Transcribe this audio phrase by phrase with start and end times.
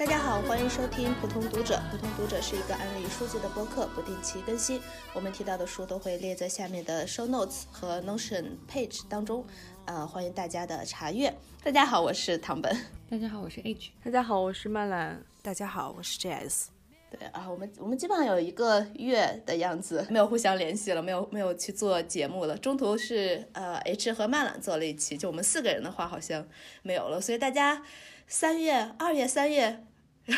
[0.00, 1.78] 大家好，欢迎收听普通读者。
[1.90, 4.80] 普通读者是一个安利书籍的播客，不定期更新。
[5.12, 9.44] 我们提到的书都会列在下面的 show notes 和 Notion page 当中，
[9.84, 11.30] 呃，欢迎大家的查阅。
[11.62, 12.74] 大家好，我是唐本。
[13.10, 13.90] 大家好，我是 H。
[14.02, 15.22] 大家好，我是曼兰。
[15.42, 16.68] 大家好，我是 JS。
[17.10, 22.56] 对啊，我们我们基本上有一个月的样子 没有互相联系了，没有没有去做节目了。
[22.56, 26.48] 中途是呃 H 和曼兰做了一期，就我们四个人的话好像
[26.80, 27.20] 没有了。
[27.20, 27.82] 所以大家
[28.26, 29.84] 三月、二月、三月。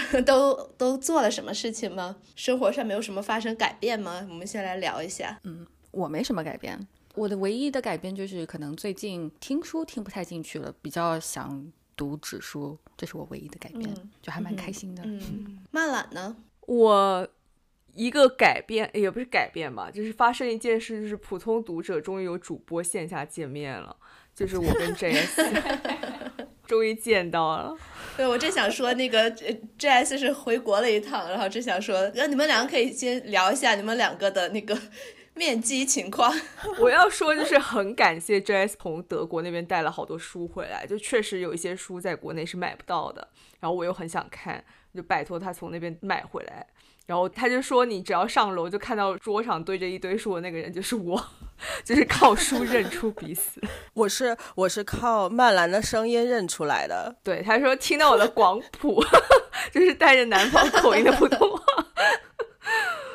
[0.24, 2.16] 都都做了什么事情吗？
[2.34, 4.26] 生活上没有什么发生改变吗？
[4.28, 5.38] 我们先来聊一下。
[5.44, 15.02] 嗯，我没什么改变，我的唯一的改变就是可能最近听书听不太进去了，比较想读纸书，这是我唯一的改变，就还蛮开心的。
[15.04, 16.36] 嗯，慢懒呢？
[16.66, 17.28] 我
[17.94, 23.96] 一个改变也不是改变吧，就是发生一件事，就是普通读者终于有主播线下见面了，
[24.34, 26.46] 就是我跟 JS。
[26.72, 27.76] 终于见到了，
[28.16, 34.74] 对我正想说那个 J S 是回国了一趟，然后正想说，那你们两个可以先聊一下你们两个的那个
[35.36, 36.34] 面基情况。
[36.80, 43.28] 我要说就是很感谢 J S 从德国那边带了好多书回来，就确实有一些书在国内是买不到的，
[43.60, 44.64] 然后我又很想看，
[44.94, 46.66] 就拜托他从那边买回来。
[47.04, 51.22] 然后他就说：“你只要上楼就看到桌上堆着一堆书的那个人就是我，
[51.84, 53.60] 就是靠书认出彼此。
[53.94, 57.14] 我是我是靠曼兰的声音认出来的。
[57.22, 59.02] 对，他说听到我的广普，
[59.72, 61.62] 就是带着南方口音的普通话。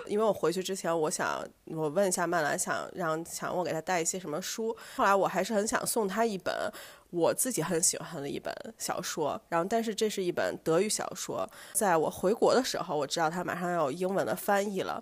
[0.08, 4.76] 因为我回去之前，我想我问一下曼兰，想让想我给他带一些什么书。
[4.96, 6.54] 后来我还是很想送他一本。”
[7.10, 15.02] 我自己很喜欢的一本小说，然后但是这是一本德语小说，在我回国的时候，我知道它马上要有英文的翻译了，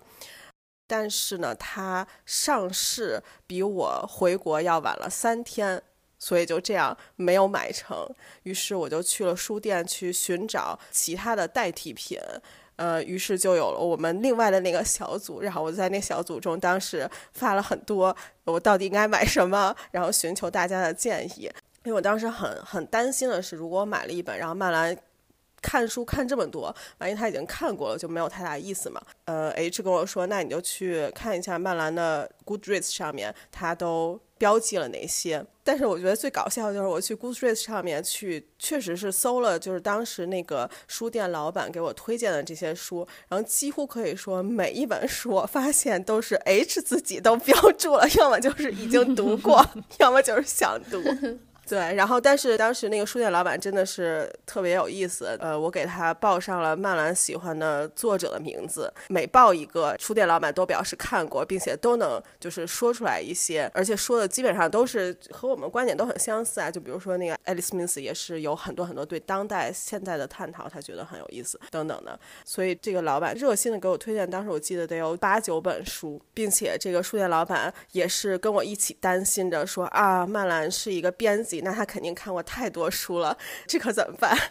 [0.86, 5.82] 但是呢，它上市比我回国要晚了三天，
[6.18, 8.08] 所以就这样没有买成。
[8.44, 12.18] 于是我就去了书店去寻找其他的代替品，
[12.76, 18.14] 呃，于是就有了我们另外的那个小组，然后我在那小组中当时发了很多
[18.44, 21.50] 我到底应该买什么，然后寻求大家的建议。
[21.84, 24.96] 因为我当时很很担心的是，如果我买了一本，然后曼兰
[25.66, 29.02] 看书看这么多，万一他已经看过了，就没有太大意思嘛。
[29.24, 35.44] 呃，H 跟我说，那你就去看一下曼兰的 Goodreads 上面，他都标记了哪些。
[35.64, 49.66] 但是我觉得最搞笑的就是我去 Goodreads 上面去，确实是搜了，就是当时那个书店老板给我推荐的这些书，然后几乎可以说每一本书，我发现都是 H 自己都标注了，要么就是已经读过，
[49.98, 51.02] 要么就是想读。
[51.68, 81.55] 对，然后但是当时那个书店老板真的是特别有意思，呃，我给他报上了曼兰喜欢的作者的名字，每报一个，书店老板都表示看过，并且都能就是说出来一些，而且说的基本上都是和我们观点都很相似啊，就比如说那个爱丽丝·密斯也是有很多很多对当代现在的探讨，他觉得很有意思等等的，所以这个老板热心的给我推荐，当时我记得得有八九本书，并且这个书店老板也是跟我一起担心着说啊，曼兰是一个编辑。
[81.62, 83.36] 那他肯定看过太多书了，
[83.66, 84.36] 这可怎么办？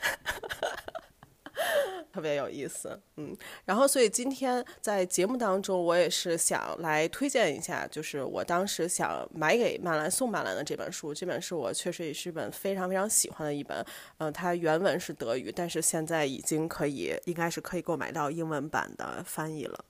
[2.11, 3.35] 特别有意思，嗯。
[3.65, 11.13] 然后，所以今天在节目当中，我也是想来推荐一下，就是我当时想买给曼兰送曼兰的这本书。
[11.13, 13.85] 这本书我确实也是一本非常非常喜欢的一本，
[14.19, 19.83] 嗯，它原文是德语，但是现在已经可以，应该是可以购买到英文版的翻译了。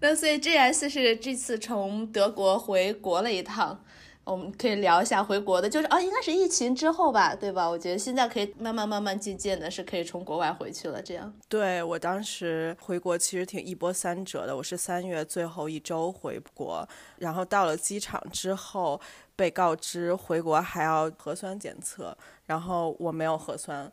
[0.00, 3.84] 那所以 G S 是这次从德国回国了一趟。
[4.26, 7.64] 我们可以聊一下回国的，就是啊，应该是疫情之后吧，对吧？
[7.64, 11.00] 我觉得现在可以慢慢慢慢渐渐的，是可以从国外回去了。
[11.00, 14.56] 这样，对我当时回国其实挺一波三折的。
[14.56, 16.86] 我是三月最后一周回国，
[17.18, 19.00] 然后到了机场之后，
[19.36, 23.90] 被告知回国还要核酸检测，然后我没有核酸。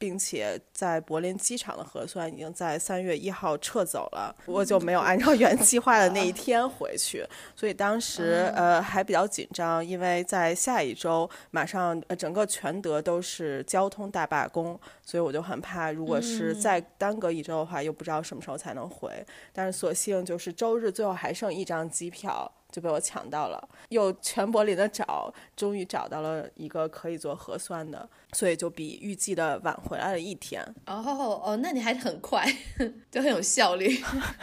[0.00, 7.22] 并且在柏林机场的核酸已经在三月一号撤走了，我就没有按照原计划的那一天回去，
[7.54, 19.12] 所以当时呃还比较紧张，因为在下一周马上呃整个全德都是交通大罢工，所以我就很怕，如果是再耽搁一周的话，又不知道什么时候才能回。
[19.52, 22.50] 但是所幸就是周日最后还剩一张机票。
[22.70, 30.62] 就被我抢到了，又全柏林的找，终于找到了一个可以做核酸的，所以就比预计的晚回来了一天。
[30.86, 32.46] 哦哦，那你还是很快，
[33.10, 33.90] 就很有效率。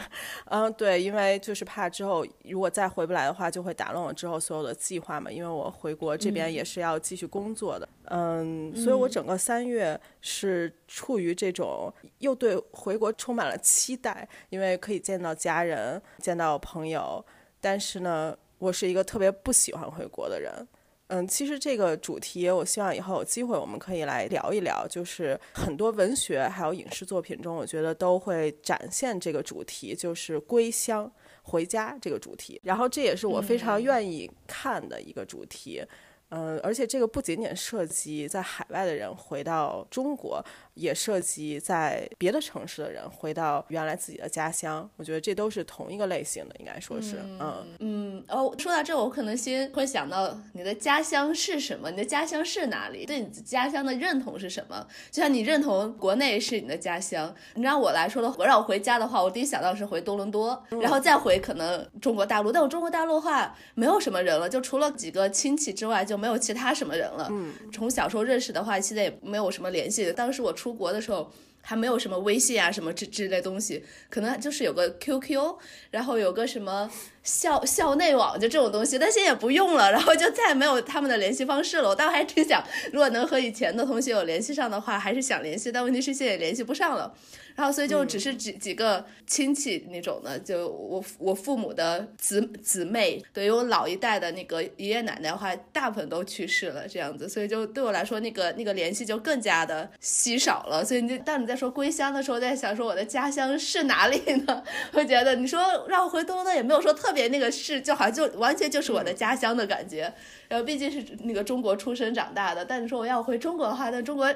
[0.46, 5.30] 嗯，对，因为就是怕之后如果再回不来的话，就会打乱我之后所有的计划嘛。
[5.30, 7.88] 因为我回国这边也是要继续工作的。
[8.10, 17.24] 嗯，所以我整个三月是处于这种又对回国充满了期待，因为可以见到家人，见到朋友。
[17.60, 20.66] 但是呢，我是一个特别不喜欢回国的人，
[21.08, 24.86] 嗯，其实这个主题，我希望以后有机会我们可以来聊一聊。
[24.88, 31.10] 就是很多文学还有影视作品中，我觉得都会展现这个主题，就是归乡、
[31.42, 32.60] 回家这个主题。
[32.62, 35.82] 然后这也是我非常愿意看的一个主题。
[35.82, 35.88] 嗯，
[36.28, 40.44] 而且这个不仅仅涉及在海外的人回到中国。
[40.78, 51.90] 也涉及在别的城市的人回到原来自己的家乡，我觉得这都是同一个类型的，应该说是，嗯嗯哦，说到这，我可能先会想到你的家乡是什么？
[51.90, 53.04] 你的家乡是哪里？
[53.04, 54.86] 对你家乡的认同是什么？
[55.10, 62.52] 就像你认同国内是你的家乡，你让我来说的，我让我回家的话，我第一想到是回多伦多，然后再回可能中国大陆。
[62.52, 67.26] 但我中国大陆的话，没有什么人了，就除了几个亲戚之外，就没有其他什么人了。
[67.32, 70.12] 嗯，从小时候认识的话，现在也没有什么联系。
[70.12, 70.68] 当时我出。
[70.68, 71.32] 出国的时候
[71.62, 75.56] 还没有什么微信啊什么之之类东西，可能就是有个 QQ，
[75.90, 76.90] 然后有个什么
[77.28, 81.90] 校校内网就这种东西，但现在也不用了，然后就再也没有他们的联系方式了。
[81.90, 87.14] 我当时还挺想，如果能和以前的同学有联系上的话，还是想联系，但问题是现在也联系不上了。
[87.54, 100.84] 然后，所以就只是几几个亲戚那种的，就我我父母的姊姊妹，对于我老一代的那个爷爷奶奶的话，大部分都去世了，这样子，所以就对我来说，那个那个联系就更加的稀少了。
[100.84, 104.62] 所以你当你在说归乡的时候，在想说我的家乡是哪里呢？
[104.94, 110.12] 会觉得你说让我回东呢，也没有说特别那个是，就好像就完全就是我的家乡的感觉。
[110.46, 114.32] 然后毕竟是那个中国出生长大的，但你说我要回中国的话，那中国。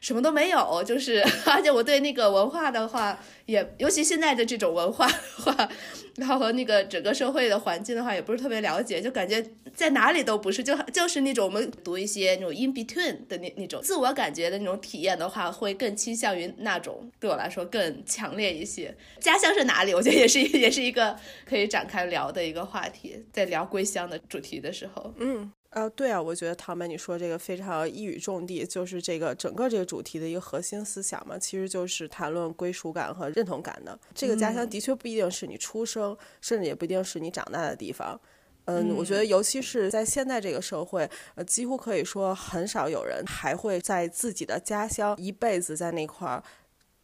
[0.00, 5.68] 什么都没有，就是， 而且我对那个文化的话，也尤其现在的这种文化的话，
[6.16, 9.44] 然后和那个整个社会的环境的话，也不是特别了解，就感觉
[9.74, 18.94] 在哪里都不是，就就是那种我们读一些那种 in between 的那那种自我感觉的那种体验的话，会更倾向于那种对我来说更强烈一些。
[19.20, 19.94] 家乡是哪里？
[19.94, 25.50] 我觉得也是也是一个可以展开聊的一个话题，在聊归乡的主题的时候，嗯。
[25.76, 33.98] 啊，对啊，我觉得唐梅你说这个非常一语中的，就是这个整个这个主题的一个核心思想嘛，其实就是谈论归属感和认同感的。
[34.14, 38.18] 这个家乡的确不一定是你出生，甚至也不一定是你长大的地方。
[38.64, 46.42] 嗯，我觉得尤其是在现在这个社会，呃，几乎可以说很少有人还会在自己的家乡一辈子在那块儿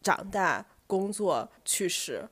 [0.00, 2.26] 长大、工作、去世。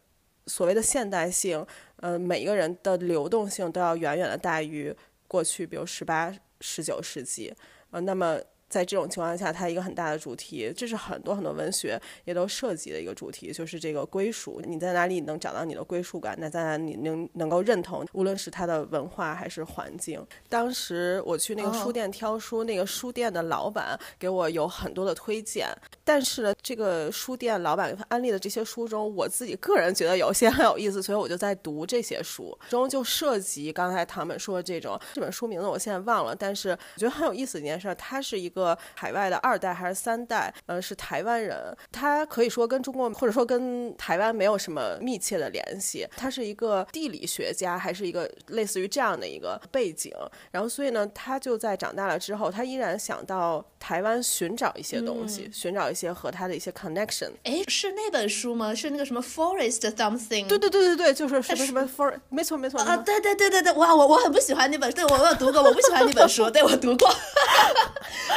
[0.47, 1.65] 所谓的现代性，
[1.97, 4.97] 呃，每一个人的流动性都要远远的大于。
[5.31, 7.55] 过去，比如十八、十九世纪，
[7.93, 8.41] 呃，那么。
[8.71, 14.63] 在这种情况下，它一个很大的主题，这是很多很多文学也都涉及的一个主题，就是这个归属。
[14.65, 16.37] 你在哪里能找到你的归属感？
[16.39, 18.07] 那在哪里能能够认同？
[18.13, 20.25] 无论是它的文化还是环境。
[20.49, 25.69] 当时我去那个书店挑书，那个书店的老板给我有很多的推荐，
[26.13, 38.61] 但是呢，这个书店老板安利的这些书中，我自己个人觉得有些 很有意思，所以我就在读这些书中就涉及刚才唐本说的这种这本书名字我现在忘了，但是我觉得很有意思的一件事，他是一个。
[38.61, 41.75] 个海外的二代还是三代，呃，是台湾人。
[41.91, 46.07] 他可以说跟中国或者说跟台湾没有什么密切的联系。
[46.15, 50.13] 他是一个地理学家，还是一个类似于这样的一个背景。
[50.51, 57.31] 然后，所以呢，他就在长大了之后，他依然想到台湾寻找一些东西，寻找一些和他的一些 connection。
[57.45, 58.75] 哎，是那本书吗？
[58.75, 60.47] 是那个什么 Forest Something？
[60.47, 67.11] 对对对对对，就是什么什么 fore 没错没错啊，对对对对对，哇，我我很不喜欢那本，对我我有读过，我不喜欢那本书，对我读过。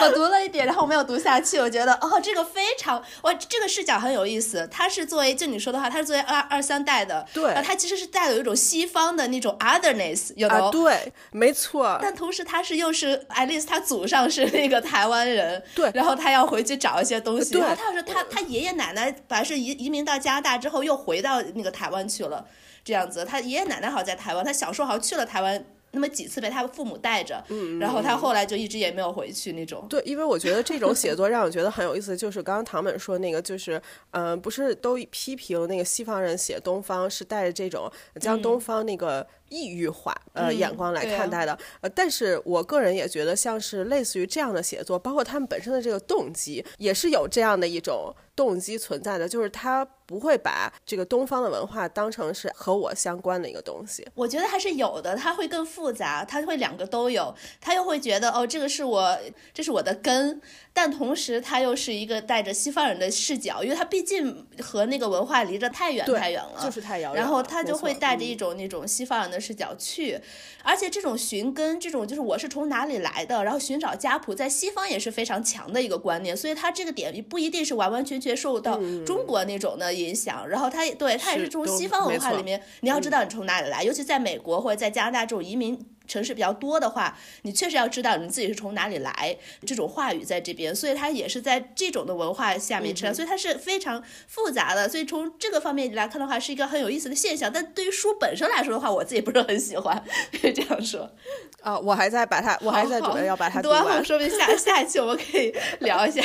[0.01, 1.59] 我读了一点，然后我没有读下去。
[1.59, 4.67] 我觉得哦，这个非常哇，这个视角很有意思。
[4.71, 11.97] 他是作为就你说的话，他是作为二二三代的，对，他其实是带有一种西方的那种 otherness，有的对，没错。
[12.01, 17.42] 但同时，他是又是 at least 他祖上是那个台湾人，对，然后他要回去找一些东西。
[17.51, 22.45] 对，他要是他他爷爷奶奶本来是移移民到加拿大之后又回到那个台湾去了，
[22.83, 23.25] 这样子。
[23.25, 25.65] 他爷爷奶奶好像在台湾，他小时候好像去了台湾。
[25.95, 27.43] 那么几次被他父母带着，
[27.79, 29.85] 然后他后来就一直也没有回去那种。
[29.87, 37.87] 对，因为我觉得这种写作让我觉得很有意思，就是刚刚唐本说那个，就是嗯，不是都批评那个西方人写东方是带着这种
[38.19, 39.27] 将东方那个。
[39.53, 54.05] 异域化呃眼光来看待的，呃，但是我个人也觉得像是类似于这样的写作，包括他们本身的这个动机，也是有这样的一种动机存在的，就是他不会把这个东方的文化当成是和我相关的一个东西。
[54.15, 59.17] 我觉得还是有的，他会更复杂，他会两个都有，他又会觉得哦，这个是我，
[59.53, 60.41] 这是我的根。
[60.75, 67.21] 但同时，他又是一个带着西方人的视角，因为他毕竟和那个文化离着太远太远了，就是太遥远。
[67.21, 70.17] 然后他就会带着一种那种西方人的视角去，
[70.63, 76.35] 而且这种寻根，这种就是我是从哪里来的，然后寻找家谱，在西方也是非常强的一个观念。
[76.35, 85.77] 所以他这个点不一定是完完全全受到中国那种的影响，然后他对他也是从西方文化里面，你要知道你从哪里来，尤其在美国或者在加拿大这种移民。
[86.07, 94.89] 城市比较多的话，你确实要知道你自己是从哪里来，这种话语在这边，所以它也是在这种的文化下面成长，所以它是非常复杂的。
[94.89, 97.51] 所以从这个方面来看的话，是一个很有意思的现象。
[97.51, 100.03] 但对于书本身来说的话，我自己不是很喜欢，
[100.41, 101.09] 可以这样说。
[101.61, 104.03] 啊，我还在把它，我还在准备要把它读完，完。
[104.03, 106.21] 说不定下下一期我们可以聊一下。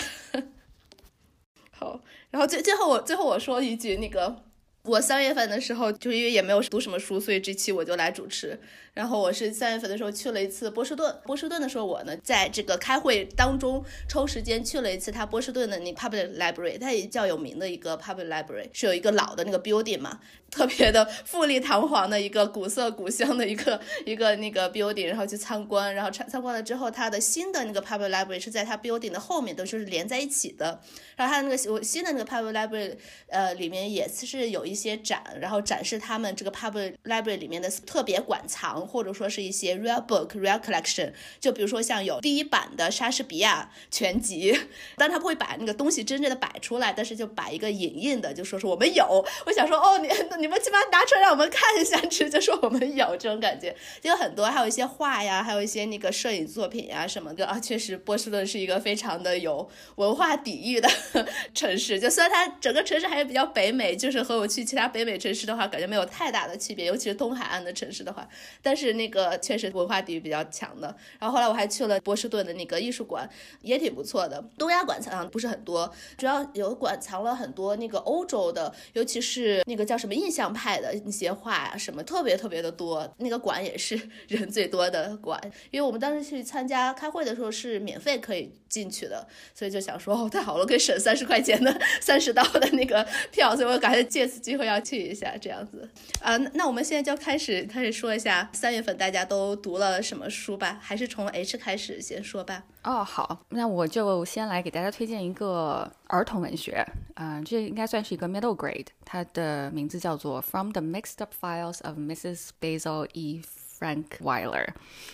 [1.70, 4.47] 好，然后最最后我最后我说一句那个。
[4.88, 8.58] 我三月份的时候，就因为也没有读什么书，所以这期我就来主持。
[8.94, 11.14] 然后我是三月份的时候去了一次波士顿。
[11.24, 20.18] 波士顿的时候，我呢在这个开会当中抽时间去了一次他波士顿的那 public library，它也较有名的一个 public library，是有一个老的那个 building 嘛，
[20.50, 30.80] 特别的富丽堂皇的一个古色古香的一个一个那个 building，然后去参观，然后参参观了之后，它的新的那个 public library 是在它 building 的后面，都是连在一起的。
[31.14, 32.96] 然后它那个新的那个 public library，
[33.28, 38.68] 呃，里面也是有一一些展，然后展示他们这个 public library 里面的特别馆藏。
[38.86, 44.56] 或者说是一些 rare book rare collection，就比如说像有第一版的莎士比亚全集，
[44.96, 49.24] 但他不会把那个东西真正的摆出来，但是就摆一个影印的，就说是我们有。
[49.46, 50.08] 我想说，哦，你
[50.38, 53.74] 你们起码拿出来让我们看一下，这就说我们有这种感觉。
[54.00, 57.58] 就有很多，还有一些画呀，还有一些那个摄影作品呀什么的啊。
[57.58, 60.88] 确实，波士顿是一个非常的有文化底蕴的
[61.54, 61.98] 城市。
[61.98, 68.28] 就虽然它整个城市还是比较北美，就是和我去其他北美城市的话，感觉没有太大的区别，尤其是东海岸的城市的话，
[68.60, 70.94] 但是那个确实文化底蕴比较强的。
[71.18, 73.26] 然后后来我还去了波士顿的那个艺术馆，
[73.62, 74.44] 也挺不错的。
[74.58, 83.10] 东亚馆藏不是很多，主要有馆藏了很多那个欧洲的，尤其是那个叫什么印象派的那些画呀，什么特别特别的多。
[83.16, 83.98] 那个馆也是
[84.28, 95.86] 人最多的馆，因为我们当时去参加开会的时候是免费可以进去的，所以就想说哦，太好了，可以省三十块钱的 三十刀的那个票，所以我感觉借此机会要去一下这样子
[96.22, 96.36] 啊。
[96.54, 98.48] 那我们现在就开始开始说一下。
[98.54, 100.78] 三月份大家都读了什么书吧？
[100.80, 102.64] 还是从 H 开始先说吧。
[102.82, 106.82] 哦，好，那我就先来给大家推荐一个儿童文学，
[107.16, 112.48] 嗯，这应该算是一个 middle grade，它的名字叫做《From the Mixed Up Files of Mrs.
[112.58, 113.42] Basil E.
[113.78, 114.66] Frank Weiler》，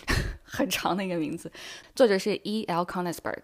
[0.43, 1.51] 很长的一个名字，
[1.93, 2.63] 作者是 E.
[2.63, 2.83] L.
[2.83, 3.43] Konisberg。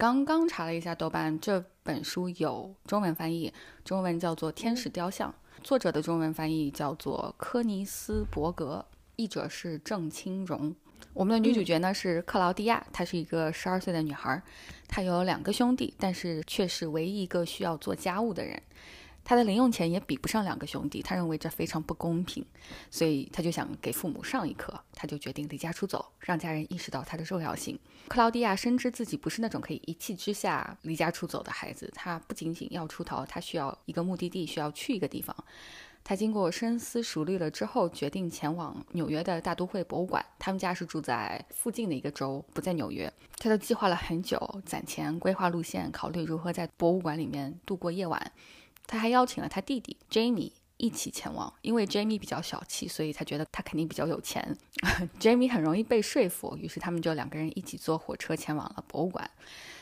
[0.00, 3.52] 刚刚查了一下豆瓣，这本书有中文翻译，
[3.84, 5.30] 中文叫做《天使雕像》，
[5.62, 8.82] 作者的中文翻译叫做科尼斯伯格。
[9.16, 10.74] 译者是郑清荣，
[11.12, 14.42] 我们的女主角呢是克劳迪娅，她是一个十二岁的女孩，
[14.88, 18.62] 她有两个兄弟，但是却是唯一一个需要做家务的人。
[19.22, 22.44] 他的零用钱也比不上两个兄弟，他认为这非常不公平，
[22.90, 27.78] 所以他就想给父母上一课，他就决定离家出走，让家人意识到他的重要性。
[28.08, 35.36] 克劳迪亚深知自己不是那种可以一气之下离家出走的孩子，他不仅仅要出逃，他需要一个目的地，需要去一个地方。
[36.02, 40.24] 他经过深思熟虑了之后，决定前往纽约的大都会博物馆。
[40.38, 43.12] 他们家是住在附近的一个州，不在纽约。
[43.36, 48.32] 他都计划了很久，攒钱、规划路线，考虑如何在博物馆里面度过夜晚。
[48.90, 54.56] 他还邀请了他弟弟 Jamie 一起前往，因为 Jamie 比较小气，所以他觉得他肯定比较有钱。
[55.20, 59.30] Jamie 很容易被说服，于是他们就两个人一起坐火车前往了博物馆。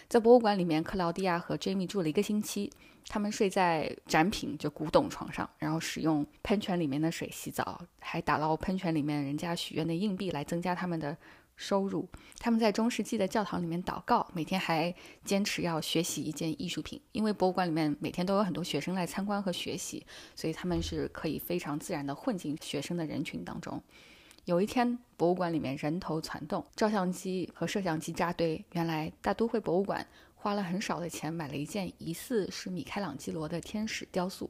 [0.09, 2.71] 在博物馆里面，克劳迪亚和 Jamie 住了一个星期。
[3.11, 11.17] 他们睡在展品就古董床上，然后使用喷泉里面的水洗澡，还打捞喷泉里面人家许愿的硬币来增加他们的
[11.59, 12.09] 收入。
[12.39, 23.83] 他们在中世纪的教堂里面祷告，每天还坚持要学习一件艺术品，因为博物馆里面每天都有很多学生来参观和学习，所以他们是可以非常自然地混进学生的人群当中。
[24.47, 30.07] 有一天，博物馆里面人头攒动，照相机和摄像机扎堆，原来大都会博物馆。
[30.41, 34.49] 花了很少的钱买了一件疑似是米开朗基罗的天使雕塑，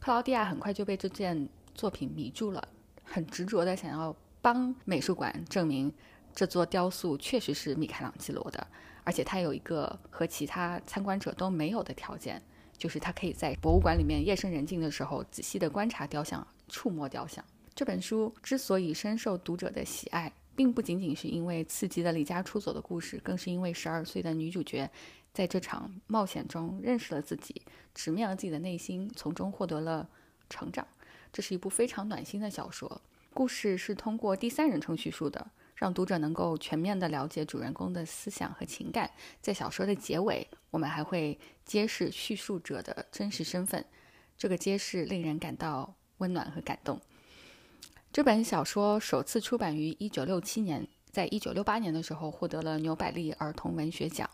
[0.00, 2.68] 克劳迪亚很快就被这件作品迷住了，
[3.04, 5.92] 很执着的想要帮美术馆证明
[6.36, 8.64] 这座雕塑确实是米开朗基罗的，
[9.02, 12.40] 而且他有一个和其他参观者都没有的条件，
[12.78, 17.44] 就是他可以在博物馆里面夜深人静的时候仔细的观察雕像，触摸雕像。
[17.74, 20.32] 这本书之所以深受读者的喜爱。
[20.56, 24.90] 并不仅仅是因为刺激的离家出走的故事，更是因为十二岁的女主角
[25.34, 27.60] 在这场冒险中认识了自己，
[27.94, 30.08] 直面了自己的内心，从中获得了
[30.48, 30.88] 成长。
[31.30, 33.02] 这是一部非常暖心的小说，
[33.34, 39.08] 故事是通过第三人称叙述的，让读者能够全面地了解主人公的思想和情感。
[39.40, 43.84] 在小说的结尾，我们还会揭示叙述者的真实身份，
[44.36, 47.00] 这个揭示令人感到温暖和感动。
[48.10, 54.28] 这本小说首次出版于1967年，在1968年的时候获得了纽百利儿童文学奖。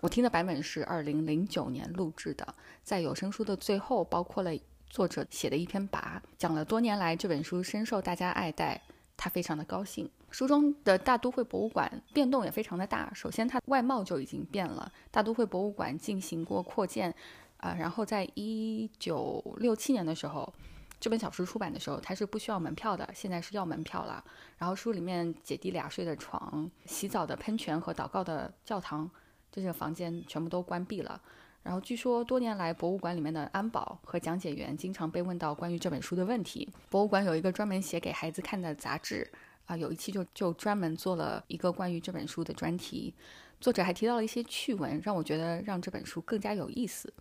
[0.00, 4.50] 我听的版本是2009年录制的，在有声书的最后包括了
[4.88, 8.82] 作者写的一篇跋，讲了多年来这本书深受大家爱戴，
[9.16, 10.10] 他非常的高兴。
[10.30, 13.10] 书中的大都会博物馆变动也非常的大。
[13.14, 14.90] 首先，它外貌就已经变了。
[15.10, 17.14] 大都会博物馆进行过扩建，
[17.56, 20.52] 啊，然后在一九六七年的时候，
[21.00, 24.22] 这本小说出版的时候，它是不需要门票的，现在是要门票了。
[24.58, 29.10] 然后书里面姐弟俩睡的床、洗澡的喷泉和祷告的教堂，
[29.50, 31.20] 这些房间全部都关闭了。
[31.62, 36.68] 然后据说多年来，博物馆里面的安保和讲解员经常被问到关于这本书的问题。
[36.88, 39.30] 博物馆有一个专门写给孩子看的杂志。
[39.68, 43.12] 啊，有一期就就专门做了一个关于这本书的专题，
[43.60, 47.12] 作者还提到了一些趣闻，让我觉得让这本书更加有意思。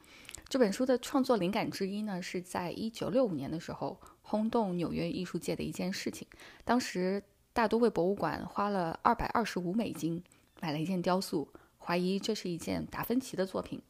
[0.47, 6.25] 这本书的创作灵感之一呢，是在一九六五年的时候轰动纽约艺术界的一件事情。
[6.63, 10.23] 当时大都会博物馆花了二百二十五美金
[10.61, 11.45] 买了一件雕塑，
[11.77, 13.81] 怀疑这是一件达芬奇的作品。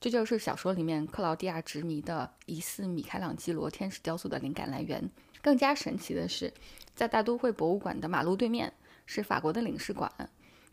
[0.00, 5.10] 这就是小说里面克劳迪亚执迷的疑似米开朗基罗天使雕塑的灵感来源。
[5.42, 6.52] 更加神奇的是。
[6.94, 8.70] 在大都会博物馆的马路对面
[9.06, 10.12] 是法国的领事馆，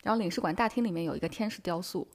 [0.02, 2.06] 然后领事馆大厅里面有一个天使雕塑。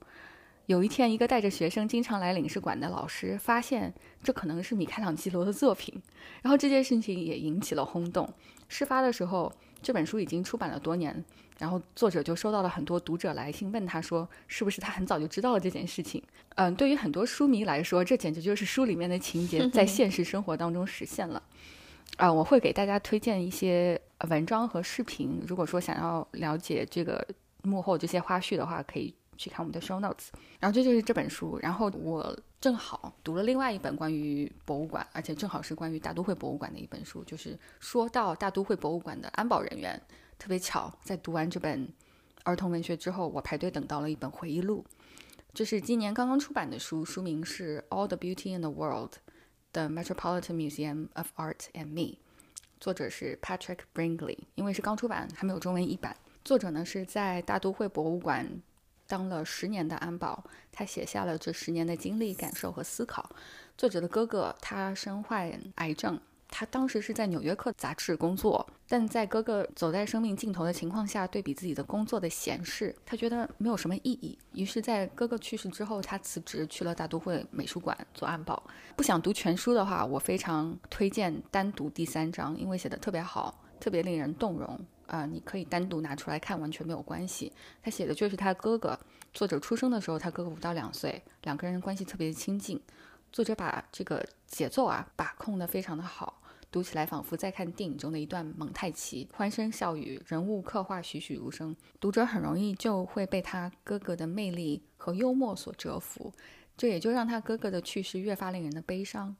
[0.66, 6.00] 有一天，一个带着学生经常来领事馆的老师发现这可能是米开朗基罗的作品，
[6.40, 8.32] 然后这件事情也引起了轰动。
[8.68, 11.24] 事发的时候，这本书已经出版了多年，
[11.58, 16.22] 然后作者就收到了很多读者来信，问他说是不是他很早就知道了这件事情。
[16.54, 21.42] 嗯，对于很多书迷来说，这简直就是书里面的情节 在现实生活当中实现了。
[22.16, 25.42] 啊，我会给大家推荐一些文章和视频。
[25.46, 27.26] 如果说想要了解这个
[27.62, 30.28] 幕后这些花絮的话，可以去看我们的 show notes。
[30.58, 31.58] 然后这就是这本书。
[31.60, 37.22] 然后我正好读了另外一本关于博物馆，而且正好是关于大都会博物馆的一本书。
[37.24, 40.00] 就是说到大都会博物馆的安保人员，
[40.38, 41.86] 特别巧，在读完这本
[42.44, 44.82] 儿童文学之后，我排队等到了一本回忆录。
[45.52, 49.10] 这是今年刚刚出版的书，书名是《All the Beauty in the World》。
[49.76, 52.16] The Metropolitan Museum of Art and Me，
[52.80, 56.16] 作者是 Patrick Bringley，因为是刚出版，还没有中文译版。
[56.42, 58.62] 作者呢是在大都会博物馆
[59.06, 60.42] 当了十年的安保，
[60.72, 63.28] 他写下了这十年的经历、感受和思考。
[63.76, 66.18] 作者的哥哥他身患癌症。
[66.48, 74.38] 他当时是在《纽约客》杂志工作，但在哥哥走在生命尽头的情况下，对比自己的工作的闲适，他觉得没有什么意义。
[74.52, 78.62] 于是，在哥哥去世之后，他辞职去了大都会美术馆做安保。
[78.94, 85.26] 不想读全书的话，我非常推荐单独第三章，因为写的特别好，特别令人动容啊！
[85.26, 87.52] 你可以单独拿出来看，完全没有关系。
[87.82, 88.98] 他写的就是他哥哥，
[89.34, 92.80] 作者出生的时候，他哥哥五到两岁，两个人关系特别亲近。
[93.36, 106.32] 作者把这个节奏啊把控的非常的好，读起来仿佛在看电影中的一段蒙太奇，欢声笑语，人物刻画栩栩如生，读者很容易就会被他哥哥的魅力和幽默所折服，
[106.78, 109.36] 这也就让他哥哥的去世越发令人的悲伤。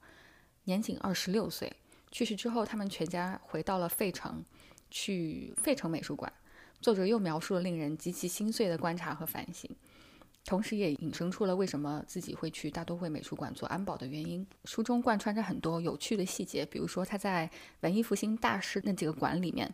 [0.65, 1.75] 年仅二十六岁，
[2.11, 4.45] 去世之后，他们全家回到了费城，
[4.91, 6.31] 去费城美术馆。
[6.79, 9.67] 作者又描述了令人极其心碎的观察和反省。
[10.47, 14.47] 同时也引申出了为什么自己会去大都会美术馆做安保的原因。
[14.63, 19.69] 书中贯穿着很多有趣的细节，比如说他在文艺复兴大师那几个馆里面，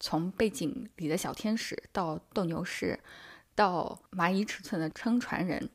[0.00, 2.98] 从背景里的小天使到斗牛士，
[3.54, 5.70] 到蚂蚁尺寸的撑船人，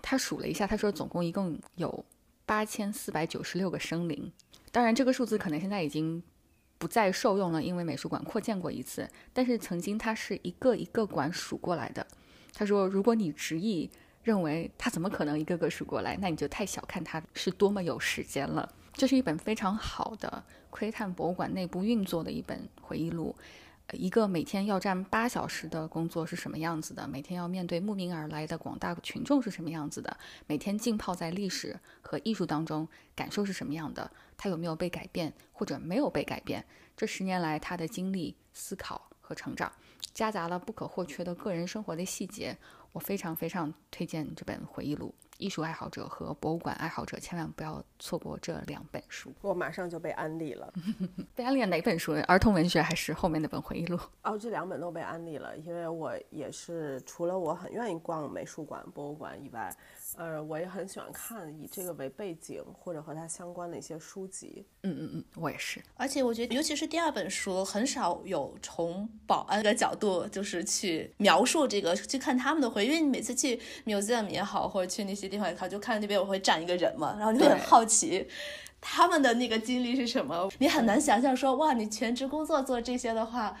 [0.00, 2.06] 他数了一下，他说总共一共有
[2.46, 4.32] 八千四百九十六个生灵。
[4.72, 6.22] 当然，这个数字可能现在已经
[6.78, 9.06] 不再受用了，因为美术馆扩建过一次。
[9.34, 12.06] 但是曾经它是一个一个馆数过来的。
[12.54, 13.90] 他说：“如果你执意
[14.22, 18.72] 认为他怎么可能一个个数过来，那你就太小看他是多么有时间了。
[18.92, 23.34] 这是一本非常好的窥探博物馆内部运作的一本回忆录。
[23.92, 27.06] 一个每天要站八小时的工作是什么样子的？
[27.06, 30.16] 每天要面对慕名而来的广大群众是什么样子的？
[30.46, 34.10] 每天浸泡在历史和艺术当中，感受是什么样的？
[34.38, 36.64] 他有没有被改变，或者没有被改变？
[36.96, 39.70] 这十年来他的经历、思考和成长。”
[40.14, 42.56] 夹杂了不可或缺的个人生活的细节，
[42.92, 45.12] 我非常非常推荐这本回忆录。
[45.36, 49.32] 艺术爱好者和博物馆爱好者千万不要错过这两本书。
[49.42, 50.72] 我马上就被安利了。
[51.34, 52.12] 被安利了哪本书？
[52.28, 53.98] 儿童文学还是后面那本回忆录？
[54.22, 59.76] 哦，这两本都被安利了，因为我也是除了我很愿意逛美术馆、博物馆以外。
[60.16, 64.64] 呃，我也很喜欢看以这个为背景或者和它相关的一些书籍。
[64.82, 65.82] 嗯嗯嗯，我也是。
[65.94, 72.88] 而且我觉得，尤其是第二本书，很少有从保安的角度，就是去描述这个，去看他们的回忆。
[72.88, 78.28] 因为你每次去 museum 也好，或者去那些地方也好，就看那边我会站一个人嘛，然后你很好奇
[78.80, 80.48] 他们的那个经历是什么。
[80.58, 83.56] 你很难想象说，哇，你全职工作做这些的话。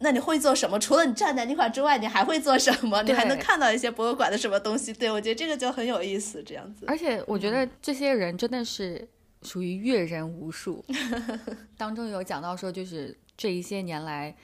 [0.00, 0.78] 那你会做什么？
[0.78, 3.02] 除了你站在那块之外，你还会做什么？
[3.02, 4.92] 你还能看到一些博物馆的什么东西？
[4.92, 6.86] 对我觉得这个就很有意思，这样子。
[6.88, 9.06] 而且我觉得这些人真的是
[9.42, 10.84] 属于阅人无数。
[11.76, 14.34] 当中有讲到说，就是这一些年来，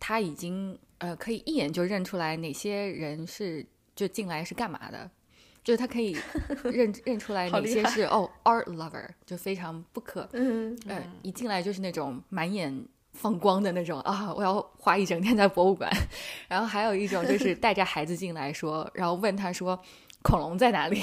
[0.00, 5.08] 他已经呃可以一眼就认出来哪些人是就进来是干嘛的，
[5.62, 6.16] 就是他可以
[6.64, 12.84] 认认出来哪些是哦 art lover，就非常不可嗯，呃一进来就是那种满眼
[13.16, 15.90] 放光的那种啊，我要花一整天在博物馆。
[16.46, 19.76] 然后还有一种就是带着孩子进来说， 然后问他说
[20.22, 21.02] 恐龙在哪里，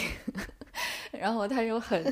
[1.11, 2.03] 然后他就很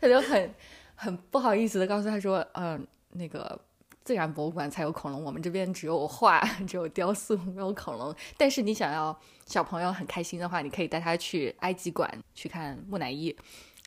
[0.00, 0.54] 他就很
[0.94, 3.58] 很不好意思的告诉他说，嗯、那个。
[4.04, 8.14] 自然博物馆才有恐龙，我们这边只有画，只有雕塑，没有恐龙。
[8.38, 13.36] 但是你想要小朋友很开心的话，你可以带他去埃及馆去看木乃伊。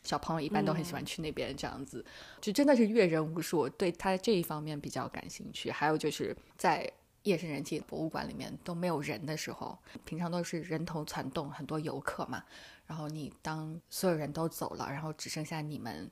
[0.03, 2.03] 小朋友一般都很喜欢去那边这样子，
[2.39, 5.69] 就真的是阅人无数，对他这一方面比较感兴趣。
[5.69, 6.91] 还有就是在
[7.23, 12.43] 夜深人静博物馆里面都没有人的时候，平常都是人头攒动，很多游客嘛。
[12.87, 16.09] 然后你当所有人都走了，然后只剩下你们，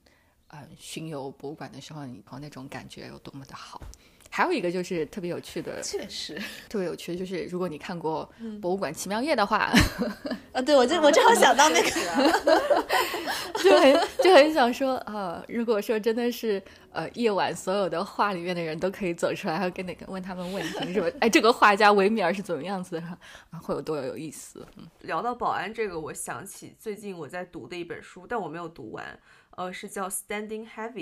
[0.47, 3.81] 呃，巡游博物馆的时候，你那种感觉有多么的好。
[4.29, 6.39] 还有一个就是特别有趣的，确实。
[6.69, 9.71] 特别有趣的就是，如果你看过《博物馆奇妙夜》的话，
[10.53, 11.89] 啊，对我就我正好想到那个，
[13.63, 16.61] 就很就很想说啊、如果说真的是
[16.91, 23.01] 呃夜晚所有的画里面的人都可以走出来，然后跟那个问他们问题，什么 哎这个画家维米尔是怎么样子的，
[23.49, 24.65] 啊会有多有意思？
[24.77, 24.87] 嗯。
[25.01, 29.19] 聊到保安这个，我想起最近我在读的一本书，但我没有读完，
[29.57, 30.93] 呃，是叫《Standing Heavy》，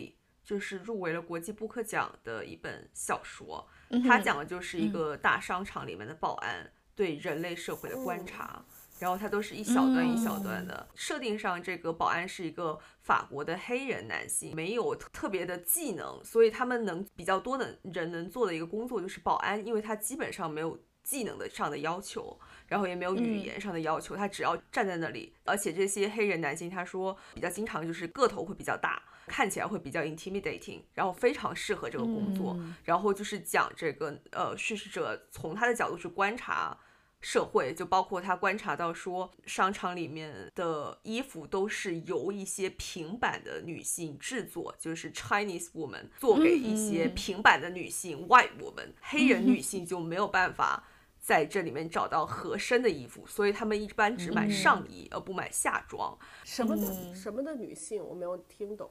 [0.48, 3.68] 就是入围了国际布克奖的一本小说。
[4.08, 8.64] 它讲的就是一个大商场里面的保安对人类社会的观察，
[8.98, 10.88] 然后它都是一小段一小段的。
[10.96, 22.40] 设定上，这个保安是一个法国的黑人男性，没有特别的技能，所以他们能比较多的人能做的一个工作就是保安，因为他基本上没有技能的上的要求。
[22.68, 32.58] 然后也没有语言上的要求，他只要站在那里，而且这些黑人男性，他说比较经常就是个头会比较大，看起来会比较 intimidating，然后非常适合这个工作。
[32.84, 36.78] 然后就是讲这个呃叙事者从他的角度去观察
[37.22, 50.84] 社会，就包括他观察到说商场里面的衣服都是由一些平板的女性制作，就是 Chinese woman 做给一些平板的女性、white woman，黑人女性就没有办法。
[51.20, 56.18] 在这里面找到合身的衣服，所以他们一般只买上衣，而不买下装。
[56.46, 58.90] 什么的、什么的女性，我没有听懂。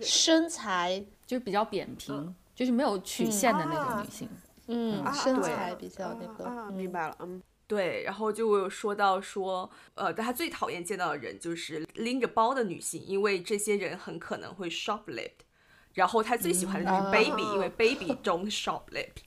[0.00, 4.28] 身材，就是比较扁平，就是没有曲线的那种女性。
[4.66, 15.44] 嗯，啊身对材比较那个，明白了，嗯，对，然后就有说到说，呃，他最讨厌见到的人就是拎着包的女性，因为这些人很可能会 shoplift。
[15.92, 19.22] 然后他最喜欢的就是 baby，、因为 baby don't shoplift，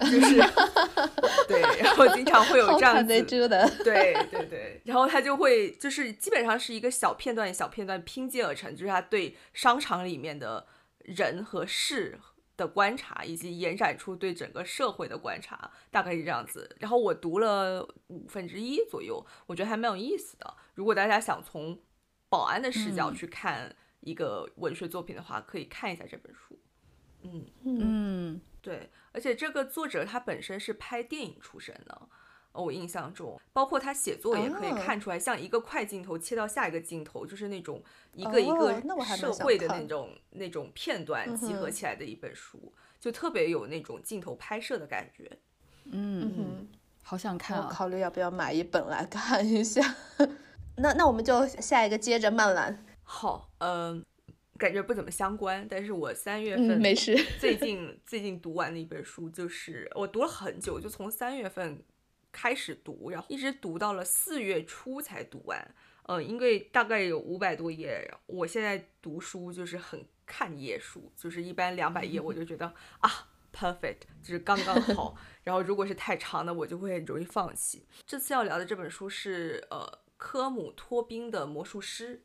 [0.00, 0.42] 就是
[1.98, 3.08] 后经常会有这样子
[3.84, 10.66] 对对对，然后他就会就是基本上是一个小片段小片段拼接而成，就是他对商场里面的
[11.00, 12.18] 人和事
[12.56, 16.76] 的观察，以及延展出对整个社会的观察，大概是这样子。
[16.80, 20.54] 然后我读了五分之一左右，我觉得还蛮有意思的。
[20.74, 21.78] 如果大家想从
[22.28, 26.58] 保安的视角去看一个文学作品的话，可以看一下这本书。
[27.22, 27.46] 嗯。
[27.64, 32.02] 嗯，对，而且这个作者他本身是拍电影出身的，
[32.52, 38.80] 呃我印象中，包括他写作也可以哦看出来，像一个快镜头切到下一个镜头，就是那种一个一个
[39.16, 45.28] 社会的那种那种片段集合起来的一本书，就特别有那种镜头拍摄的感觉。
[45.86, 46.68] 嗯，嗯，
[47.02, 47.68] 好想看啊！
[47.68, 49.96] 考虑要不要买一本来看一下。
[50.78, 54.04] 那那我们就下一个接着漫兰，好，嗯、
[54.58, 61.84] 感觉不怎么相关，但是我三月份、嗯，没事，最 近最近读完的一本书，就是我读了很久，就从三月份
[62.32, 65.74] 开始读，然后一直读到了四月初才读完。
[66.02, 75.14] 呃，因为大概有五百多页，我现在读书就是很看页数，就是一般两百页我就觉得啊 perfect，就是刚刚好。
[75.44, 77.86] 然后如果是太长的，我就会很容易放弃。
[78.06, 82.22] 这次要聊的这本书是呃科姆托宾的《魔术师》。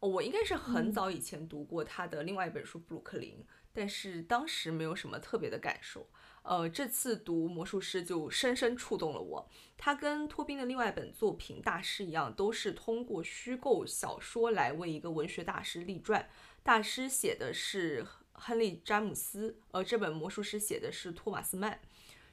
[0.00, 3.38] 哦我应该是很早以前读过他的另外一本书《布鲁克林》，
[3.72, 6.08] 但是当时没有什么特别的感受。
[6.42, 9.50] 呃，这次读《魔术师》就深深触动了我。
[9.76, 16.28] 他跟托宾的另外一本作品《大师》一样，都是通过虚构小说来为一个文学大师立传。
[16.62, 21.80] 大师写的是亨利·詹姆斯，而这本《魔术师》写的是托马斯曼。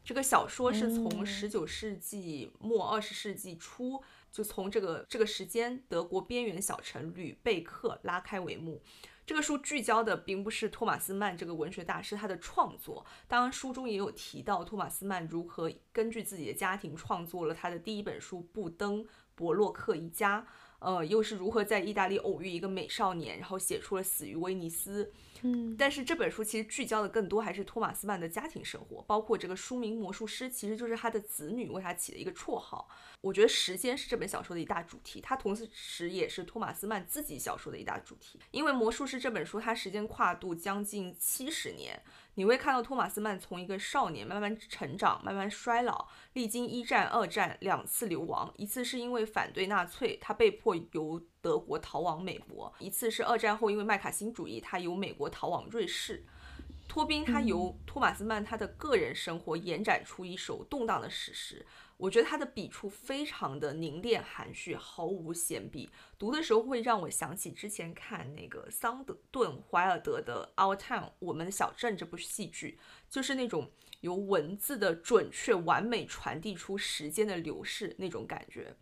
[0.03, 4.01] 这个小说是从十九世纪末二十世纪初，
[4.35, 8.83] 就从这个这个时间德国边缘小城吕贝克拉开帷幕。
[9.25, 20.41] 这个书聚焦的并不是托马斯曼这个文学大师他的创作，当然书中也有提到托马斯曼如何根据自己的家庭创作了他的第一本书《布登伯洛克一家》。
[20.85, 25.03] 呃，又是如何在意大利偶遇一个美少年，然后写出了《死于威尼斯》。
[25.41, 32.87] 嗯，但是这本书其实聚焦的更多还是托马斯曼的家庭生活，包括这个书名“魔术师”，其实就是他的子女为他起的一个绰号。
[33.21, 38.39] 我觉得时间是这本小说的一大主题，它同时也是托马斯曼自己小说的一大主题。
[38.51, 41.99] 因为《魔术师》这本书，它时间跨度将近七十年。
[42.35, 56.25] 你会看到托马斯曼从一个少年慢慢成长，慢慢衰老，历经一战、二战两次流亡，一次是因为反对纳粹，他被迫由德国逃往美国；一次是二战后因为麦卡锡主义，他由美国逃往瑞士。
[56.87, 61.65] 托宾他由托马斯曼他的个人生活延展出一首动荡的史诗。
[61.97, 65.89] 我觉得他的笔触非常的凝练含蓄，毫无闲笔。
[66.17, 72.77] 读的时候会让我想起之前看那个桑德顿怀尔德的《Our Town》我们的小镇这部戏剧，
[73.09, 73.71] 就是那种
[74.01, 78.75] 由文字的准确完美传递出时间的流逝那种感觉。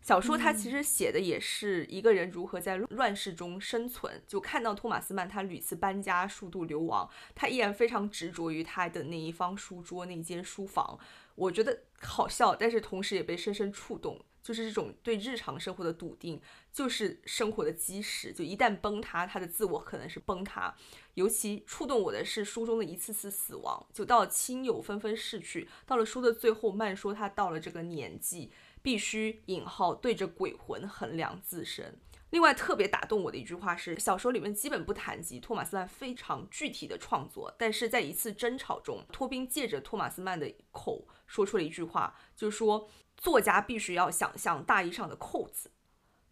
[0.00, 4.22] 小说它其实写的也是一个人如何在乱世中生存。
[4.26, 10.98] 就看到托马斯曼他屡次搬家、数度流亡，他依然非常执着于他的那一方书桌、那间书房。
[11.34, 14.18] 我觉得好笑，但是同时也被深深触动。
[14.42, 16.40] 就是这种对日常生活的笃定，
[16.72, 18.32] 就是生活的基石。
[18.32, 20.74] 就一旦崩塌，他的自我可能是崩塌。
[21.12, 23.86] 尤其触动我的是书中的一次次死亡。
[23.92, 28.50] 就到亲友纷纷逝去，到了书的最后，曼说他到了这个年纪，
[28.82, 31.98] 必须引号对着鬼魂衡量自身。
[32.30, 45.72] 另外特别打动我的一句话是，小说里面基本不谈及托马斯曼非常具体的创作，但是在一次争吵中，托宾借着托马斯曼的口说出了一句话，就是说作家必须要想象大衣上的扣子。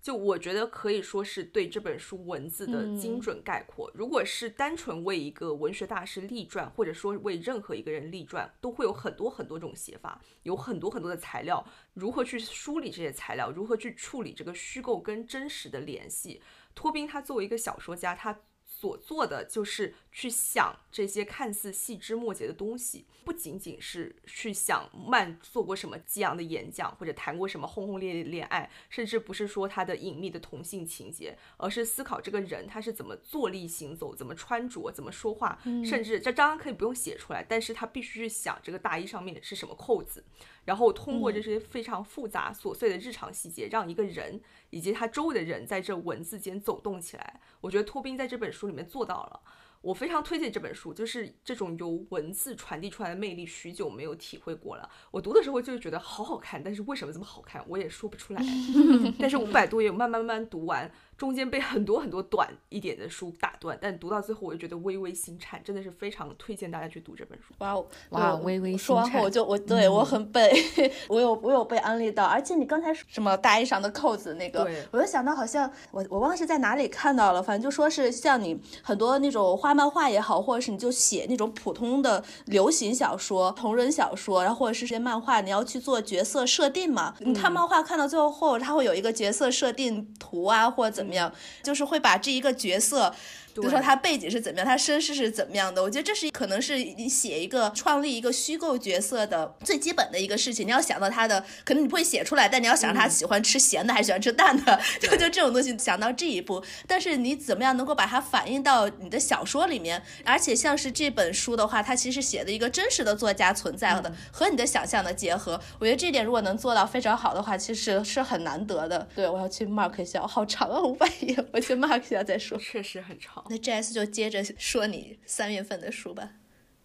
[0.09, 3.91] 就我觉得可以说是对这本书文字的精准概括。
[3.93, 11.63] 如果是单纯为一个文学大师立传，或者说为任何一个人立传，都会有很多很多种写法，有很多很多的材料。
[11.93, 13.51] 如何去梳理这些材料？
[13.51, 16.41] 如何去处理这个虚构跟真实的联系？
[16.75, 18.41] 托宾他作为一个小说家，他。
[18.71, 40.25] 所做的就是去想这些看似细枝末节的东西，不仅仅是去想曼做过什么激昂的演讲，或者谈过什么轰轰烈烈的恋爱，甚至不是说他的隐秘的同性情节，而是思考这个人他是怎么坐立行走，怎么穿着，怎么说话，甚至这当然可以不用写出来，但是他必须去想这个大衣上面是什么扣子。
[40.65, 47.41] 然后通过这些非常复杂琐碎的日常细节，让一个人以及他周围的人在这文字间走动起来。
[47.61, 49.41] 我觉得托宾在这本书里面做到了。
[49.81, 54.89] 我非常推荐这本书，就是这种由文字传递出来的魅力，许久没有体会过了。
[55.11, 58.43] 我读的时候就是觉得好好看，但是为什么这么好看，我也说不出来。
[59.21, 67.53] 但是五百多页，慢慢慢慢读完，中间被很多很多短一点的书打断，但读到最后，我就觉得微微心颤，真的是非常推荐大家去读这本书。
[67.59, 68.87] 哇哦哇，微微心颤。
[68.87, 70.53] 说完后我就我对我很被，
[71.09, 79.79] 我有我有被安利到，而且你刚才说什么大衣上的扣子那个，我就想到好像我我忘了是在哪里看到了，反正就说是像你很多那种画。
[79.79, 87.15] 漫画也好，或者是你就写那种普通的流行小说、同人小说，然后或者是些漫画，你要去做角色设定嘛？
[87.21, 93.15] 你看漫画看到最后后，它会有一个角色设定图啊，或者怎怎么样，就是会把这一个角色。
[93.61, 95.83] 比如说他背景是怎么样，他身世是怎么样的？
[95.83, 100.67] 我觉得这是可能是你写一个创立一个虚构角色的最基本的一个事情。
[100.67, 106.63] 你要想到他的，可能你不会写出来，但你要想他喜欢吃咸的还是喜欢吃淡的，就就这种东西想到这一步。
[106.87, 110.03] 但是你怎么样能够把它反映到你的小说里面？
[110.25, 115.61] 而且像是这本书的话，它其实写的一个真实的作家存在的和你的想象的结合。
[115.79, 119.09] 我觉得这点如果能做到非常好的话，其实是很难得的。
[119.15, 122.59] 对，我要去 mark 一下，好长啊，五百页，我去 mark 一下再说。
[122.59, 123.45] 确实很长。
[123.49, 123.93] 那 J.S.
[123.93, 126.35] 就接着说你三月份的书吧。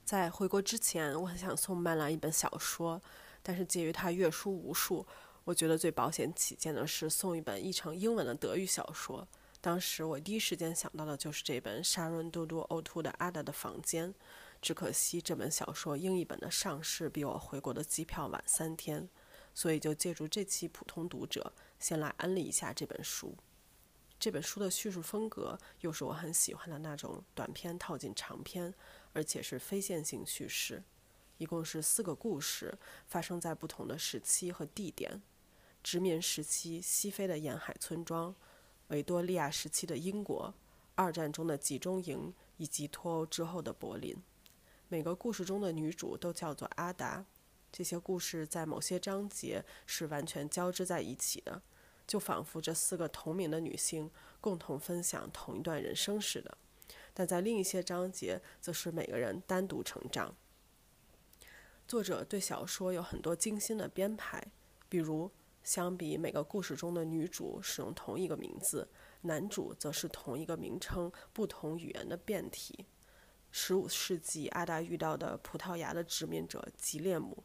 [0.05, 3.01] 在回国之前，我很想送曼兰一本小说，
[3.41, 5.05] 但是介于他阅书无数，
[5.43, 9.27] 我觉得最保险起见的是送一本译成英文的德语小说。
[9.61, 14.13] 当时我第一时间想到的就是这本沙润嘟嘟呕吐的阿达的房间。
[14.61, 19.09] 只可惜这本小说英译本的上市比我回国的机票晚三天，
[19.53, 23.35] 所以就借助这期普通读者，先来安利一下这本书。
[24.23, 28.73] 这本书的叙述风格又是我很喜欢的那种短篇套进长篇，
[29.11, 30.81] 而且是非线性叙事。
[31.39, 32.73] 一共是四个故事，
[33.05, 35.21] 发生在不同的时期和地点：
[35.83, 38.33] 殖民时期西非的沿海村庄，
[38.87, 40.53] 维多利亚时期的英国，
[40.95, 44.15] 二战中的集中营，以及脱欧之后的柏林。
[44.87, 47.25] 每个故事中的女主都叫做阿达。
[47.73, 51.61] 这些故事在某些章节是完全交织在一起的。
[52.05, 54.09] 就仿佛这四个同名的女性
[54.41, 56.57] 共同分享同一段人生似的，
[57.13, 60.35] 但在另一些章节，则是每个人单独成长。
[61.87, 64.41] 作者对小说有很多精心的编排，
[64.89, 65.29] 比如
[65.63, 68.89] 相比每个故事中的女主使用同一个名字，
[69.21, 72.85] 男主则是同一个名称不同语言的变体。
[73.51, 77.43] 十五世纪，阿达遇到的葡萄牙的殖民者吉列姆；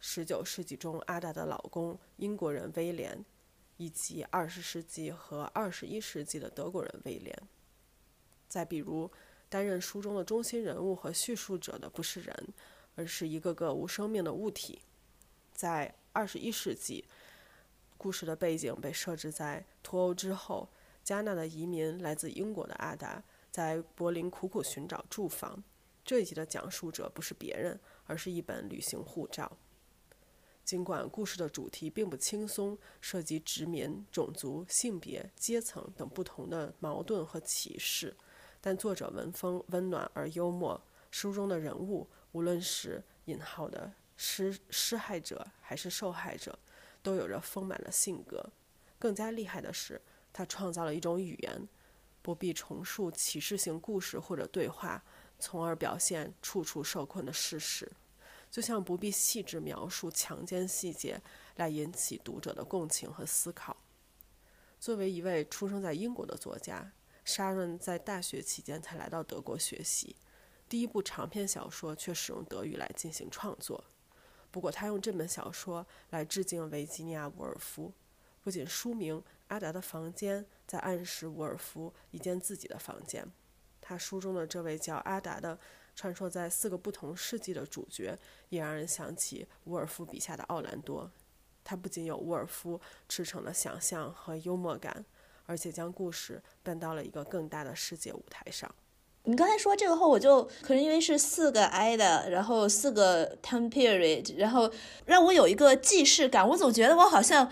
[0.00, 3.24] 十九世纪中，阿达的老公英国人威廉，
[3.76, 7.36] 以及二十世纪和二十一世纪的德国人威廉。
[8.48, 9.10] 再比如，
[9.48, 12.48] 担任书中的中心人物和叙述者的不是人，
[12.94, 14.82] 而是一个个无生命的物体。
[15.52, 17.04] 在二十一世纪，
[17.96, 20.68] 故事的背景被设置在脱欧之后，
[21.02, 23.22] 加纳的移民来自英国的阿达。
[23.50, 25.64] 在柏林苦苦寻找住房。
[26.04, 29.56] 这一集的讲述者不是别人，而是一本旅行护照。
[30.66, 38.16] 尽管故事的主题并不轻松，涉及殖民、种族、性别、阶层等不同的矛盾和歧视，
[38.60, 40.82] 但作者文风温暖而幽默。
[41.12, 46.58] 书中的人物，无论是引号的施施害者还是受害者，
[47.00, 48.44] 都有着丰满的性格。
[48.98, 50.02] 更加厉害的是，
[50.32, 51.68] 他创造了一种语言。
[52.22, 55.00] 不必重述歧视性故事或者对话，
[55.38, 57.88] 从而表现处处受困的事实，
[58.50, 61.20] 就像不必细致描述强奸细节
[61.56, 63.76] 来引起读者的共情和思考。
[64.78, 66.92] 作为一位出生在英国的作家，
[67.24, 70.16] 沙润在大学期间才来到德国学习，
[70.68, 73.84] 第一部长篇小说却使用德语来进行创作。
[74.50, 77.92] 不过，他用这本小说来致敬维吉尼亚·伍尔夫，
[78.42, 79.22] 不仅书名。
[79.48, 83.24] 阿达的房间在暗示伍尔夫一间自己的房间。
[83.80, 85.56] 他书中的这位叫阿达的
[85.96, 88.16] 穿梭在四个不同世纪的主角，
[88.50, 91.10] 也让人想起沃尔夫笔下的奥兰多。
[91.64, 92.78] 他不仅有沃尔夫
[93.08, 95.04] 驰骋的想象和幽默感，
[95.46, 98.72] 而且将故事搬到了一个更大的世界舞台上。
[99.24, 104.70] 你刚才说这个后，我就可能因为是四个 I 的，然后四个 time period，然后
[105.06, 106.46] 让我有一个既视感。
[106.46, 107.50] 我总觉得我好像。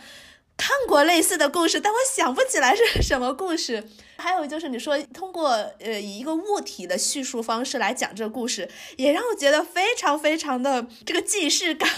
[0.56, 3.88] 看过类似的故事，但我想不起来是什么故事。
[4.16, 11.88] 还有就是你说通过呃以一个物体的叙述方式来讲这个故事，也让我觉得非常非常的这个既视感。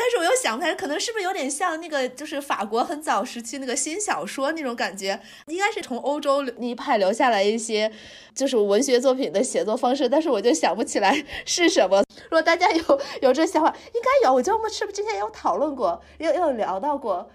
[0.00, 5.20] 但是我又想不起来，可能是不是有点像那个就是法国很早时期那个新小说那种感觉？
[5.48, 7.92] 应该是从欧洲那一派留下来一些
[8.34, 12.02] 就是文学作品的写作方式，但是我就想不起来是什么。
[12.24, 14.32] 如果大家有有这想法，应该有。
[14.32, 17.30] 我觉得我们是不是之前有讨论过，有有聊到过？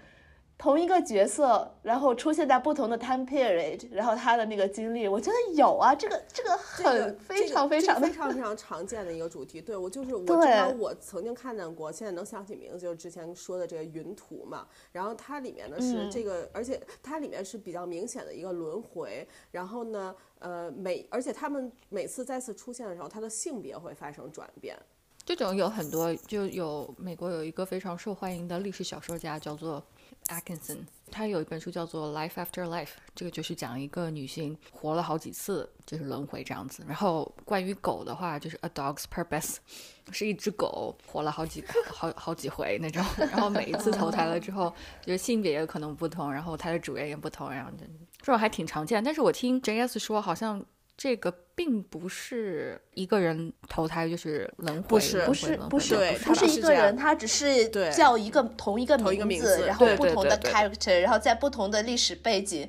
[0.58, 9.60] 同一个角色，然后出现在不同的 time period，然后他的那个经历，我觉得有啊，这个这个很非常非常非常非常常见的一个主题。
[9.60, 14.66] 对我就是我，正好我曾经看见过，现在能想起名字就是之前说的这个云图嘛。
[14.92, 19.28] 然后它里面呢是这个，而且它里面是比较明显的一个轮回。
[19.50, 24.74] 然后呢，呃，每而且他们每次再次出现的时候，他的性别会发生转变。
[25.22, 29.84] 这种有很多，就有美国有一个非常受欢迎的历史小说家叫做。
[30.28, 30.78] Atkinson，
[31.10, 36.84] 他有一本书叫做《Life After Life》，这个就是讲一个女性活了好几次，就是轮回这样子。
[36.86, 39.54] 然后关于狗的话，就是《A Dog's Purpose》，
[40.12, 43.04] 是一只狗活了好几好好几回那种。
[43.18, 44.72] 然后每一次投胎了之后，
[45.04, 47.70] 就是性别也可能不同，然后它的主人也不同，然后
[48.18, 49.02] 这种还挺常见。
[49.02, 50.64] 但是我听 J.S 说，好像。
[50.96, 62.66] 这个并不是一个人投胎就是轮回，不是不是不是不是一个人，他只是叫一个同一个名字，然后不同的 character，然后在不同的历史背景，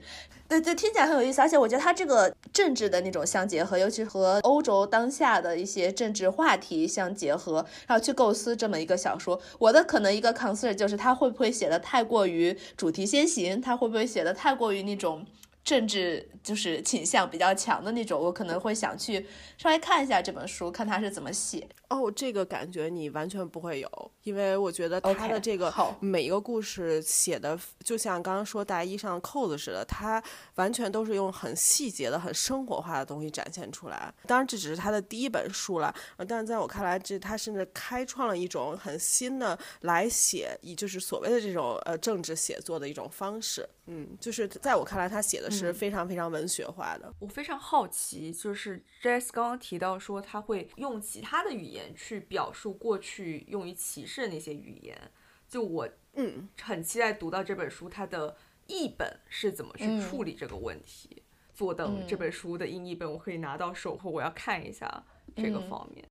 [0.50, 1.40] 对对，听起来很有意思。
[1.40, 9.40] 而且我觉得他这个政治的那种相结合，尤其和欧洲当下的一些政治话题相结合，然后去构思这么一个小说。
[9.58, 15.26] 我的可能一个 concern 就是他会不会写的太过于主题先行，他会不会写的太过于那种。
[15.68, 19.28] 政治就是倾向比较强的那种，我可能会想去
[19.58, 21.68] 稍微看一下这本书，看他是怎么写。
[21.90, 30.22] 哦，这个感觉你完全不会有，因为我觉得他的这个每一个故事写的，就像刚刚说大衣上扣子似的，他
[30.56, 34.14] 完全都是用很细节的、很生活化的东西展现出来。
[34.26, 35.96] 当然，这只是他的第一本书了，
[36.28, 43.68] 但是在我看来，这他甚至开创了一种很新的来写，以就是所谓的这种呃政治写作的一种方式。
[43.90, 47.14] 嗯，就是在我看来，他写的是非常非常文学化的。
[47.20, 55.12] 我非常好奇，就是 Jess 刚刚提到说他会用其他的语言去表述过去用于歧视的那些语言。
[55.48, 61.24] 就我嗯很期待读到这本书，它的译本是怎么去处理这个问题。
[61.54, 65.04] 坐等这本书的英译本，我可以拿到手后，我要看一下
[65.36, 66.06] 这个方面。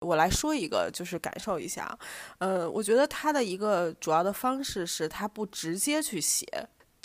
[0.00, 1.98] 我来说一个，就是感受一下。
[2.38, 6.46] 呃，我觉得他的一个主要的方式是他不直接去写。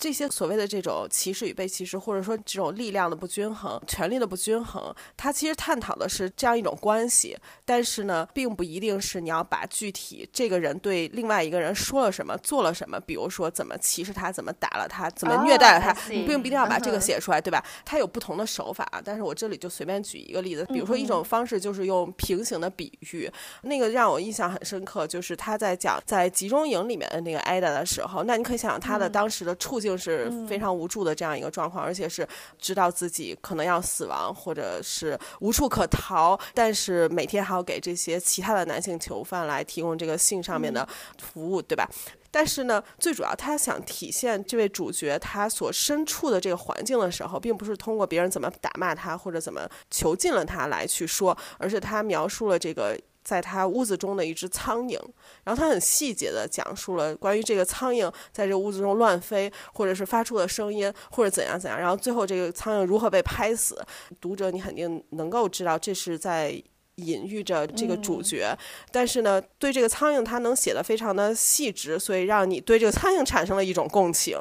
[0.05, 7.35] 这些所谓的这种歧视与被歧视，或者说这种力量的不均衡、权力的不均衡，它其实探讨的是这样一种关系。
[7.65, 17.65] 但是呢，并不一定是你要把具体这个人对另外一个人说了什么、做了什么，比如说怎么歧视他、怎么打了他、怎么虐待了他，你并不一定要把这个写出来，对吧？
[17.83, 18.87] 它有不同的手法。
[19.03, 23.27] 但是我这里就随便举一个例子，比如说一种方式就是用平行的比喻，
[23.63, 32.27] 那个让我印象很深刻，就是他在讲在集中营里面的那个艾达的时候，那你可以想想他的当时的处境是非常无助的这样一个状况，而且是
[32.57, 40.87] 知道自己可能要死亡，或者是无处可逃，但是每天还要给这些其他的男性囚犯来提供这个性上面的
[41.19, 41.89] 服务，对吧？
[42.31, 54.97] 但是呢，最主要他想体现这位主角他所身处的这个环境的时候，并不是通过别人怎么打骂他或者怎么囚禁了他来去说，而是他描述了这个在他屋子中的一只苍蝇，
[55.43, 63.77] 然后他很细节的讲述了关于这个苍蝇在这个屋子中乱飞，或者是发出的声音，或者怎样怎样，然后最后这个苍蝇如何被拍死。
[64.21, 66.63] 读者你肯定能够知道，这是在。
[66.97, 68.57] 隐喻着这个主角，
[68.89, 74.39] 但是呢，对这个苍蝇，他能写的非常的细致，所以让你对这个苍蝇产生了一种共情，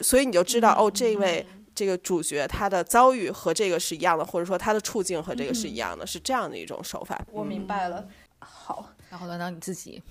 [0.00, 7.20] 所以你就知道，哦，这位这个主角他的遭遇和这个是一样的，或者说他的处境和这个是一样的，是这样的一种手法。
[7.32, 8.06] 我明白了。
[8.38, 10.02] 好，然后轮到你自己。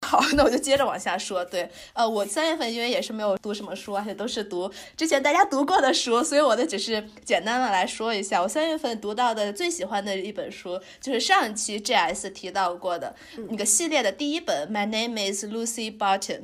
[0.06, 1.44] 好，那我就接着往下说。
[1.44, 8.40] 对，呃，我三月份因为也是没有读什么书，而且都是读之前大家读过的书，所以我的只是简单的来说一下。
[8.40, 13.14] 我三月份读到的最喜欢的一本书，就是上一期 GS 提到过的
[13.50, 16.42] 那个系列的第一本《My Name Is Lucy Barton》。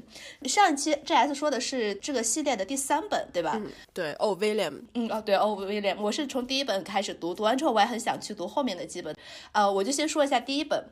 [0.49, 3.59] 上一期 GS 说的是这个系列的第三本，对吧？
[3.95, 4.83] 对，哦，William。
[4.95, 5.99] 嗯，哦，对，哦，William。
[6.01, 9.15] 我是从第一本开始读，读完之后我也很想去读后面的几本。
[9.53, 10.85] 呃，我就先说一下第一本。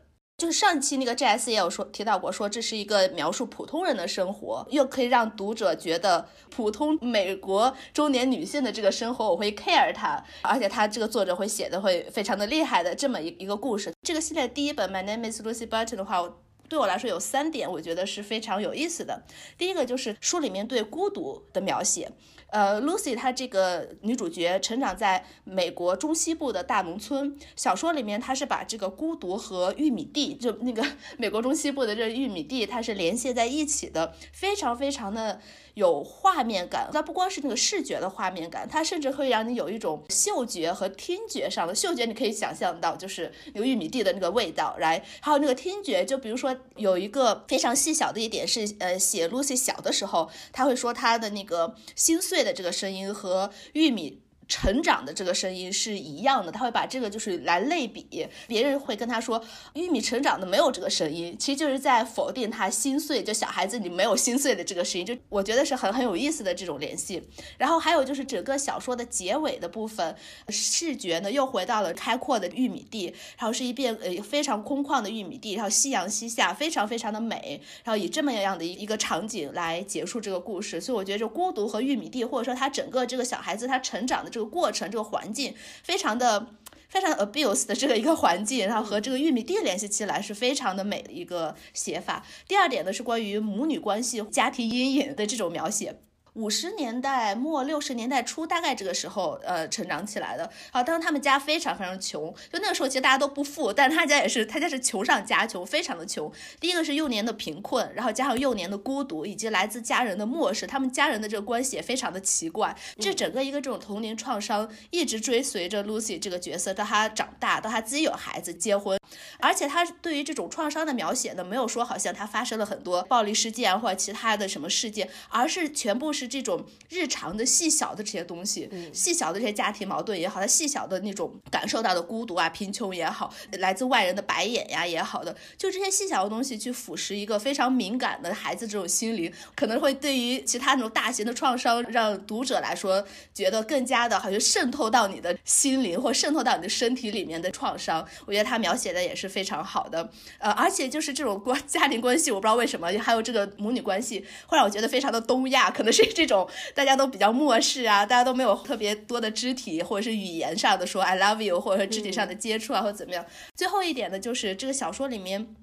[0.43, 13.93] 就是上期那个 J.S 也有说提到过，说这是一个描述普通人的生活，又可以让读者觉得普通美国中年女性的这个生活，我会 care 她，而且他这个作者会写的会非常的厉害的这么一一个故事。
[14.03, 16.29] 这个系列第一本 My Name Is Lucy Burton 的话，
[16.69, 19.23] 对我来说有三点，我觉得是非常有意思的。
[19.57, 22.11] 第一个就是书里面对孤独的描写。
[22.53, 27.35] 呃，Lucy 她这个女主角成长在美国中西部的大农村。
[27.57, 30.85] 小说里面，她是把这个孤独和玉米地，就那个
[31.17, 35.41] 美国中西部的这玉米地，它是联系在一起的，非常非常的。
[35.75, 54.23] 有画面感，它不光是那个视觉的画面感，它甚至会让你有一种嗅觉和听觉上的嗅觉，你可以想象到，就是有玉米地的那个味道，来，还有那个听觉，就比如说有一个非常细小的一点是，呃，写 Lucy 小的时候，他会说他的那个心碎的这个声音和玉米。
[54.49, 59.43] 成长的这个声音是一样的，他会把这个就是来类比，别人会跟他说
[59.75, 67.23] 玉米成长的没有这个声音，其实就是在否定他心碎，就小孩子你没有心碎的这个声音，就我觉得是很很有意思的这种联系。
[67.57, 70.15] 然后还有就是整个小说的结尾的部分，
[70.49, 80.81] 视觉呢又回到了开阔的玉米地，然后是一片呃非常空旷的玉米地，然后夕阳西下，非常非常的美，然后以这么样的一个场景来结束这个故事。
[80.81, 84.53] 所以我觉得就孤独和玉米地，或者说他整个这个小孩子他成长的这个。
[84.53, 86.47] 过程这个环境非常的
[86.89, 92.23] 非常 abuse 的这个一个环境，然后和这个玉米地联系起来是非常的美的一个写法。
[92.47, 95.97] 第二点呢是关于母女关系、家庭阴影的这种描写。
[96.35, 100.51] 五十年代末六十年代初，大概这个时候，呃，成长起来的。
[100.71, 106.33] 好，当时他们家非常非常穷，就那个时候其实大家都不富，但是他家也是，他家是穷上加穷，非常的穷。
[106.59, 112.75] 第一个是幼年的贫困，然后加上幼年的孤独，以及来自家人的漠视，他们家人的这个关系也非常的奇怪。
[112.99, 118.99] 这整个一个这种童年创伤，一直追随着 Lucy 这个角色到他长大，到他自己有孩子结婚。
[119.39, 143.05] 而且他对于这种创伤的描写呢，没有说好像他发生了很多暴力事件或者其他的什么事件，而是全部是这种日常的细小的这些东西，细小的这些家庭矛盾也好，他细小的那种感受到的孤独啊、贫穷也好，来自外人的白眼呀也好的，就这些细小的东西去腐蚀一个非常敏感的孩子这种心灵，可能会对于其他那种大型的创伤，让读者来说
[143.35, 148.09] 觉得更加的好像渗透到你的心灵或渗透到你的身体里面的创伤。
[148.25, 149.03] 我觉得他描写的。
[149.03, 150.09] 也是非常好的，
[150.39, 163.25] 呃，而且就是这种关 家庭关系，我不知道为什么，还有这个母女关系，会让我觉得非常的东亚，可能是这种大家都比较漠视啊，大家都没有特别多的肢体或者是语言上的说 I love you，或者说肢体上的接触啊，或者怎么样。
[163.55, 165.55] 最后一点呢，就是这个小说里面。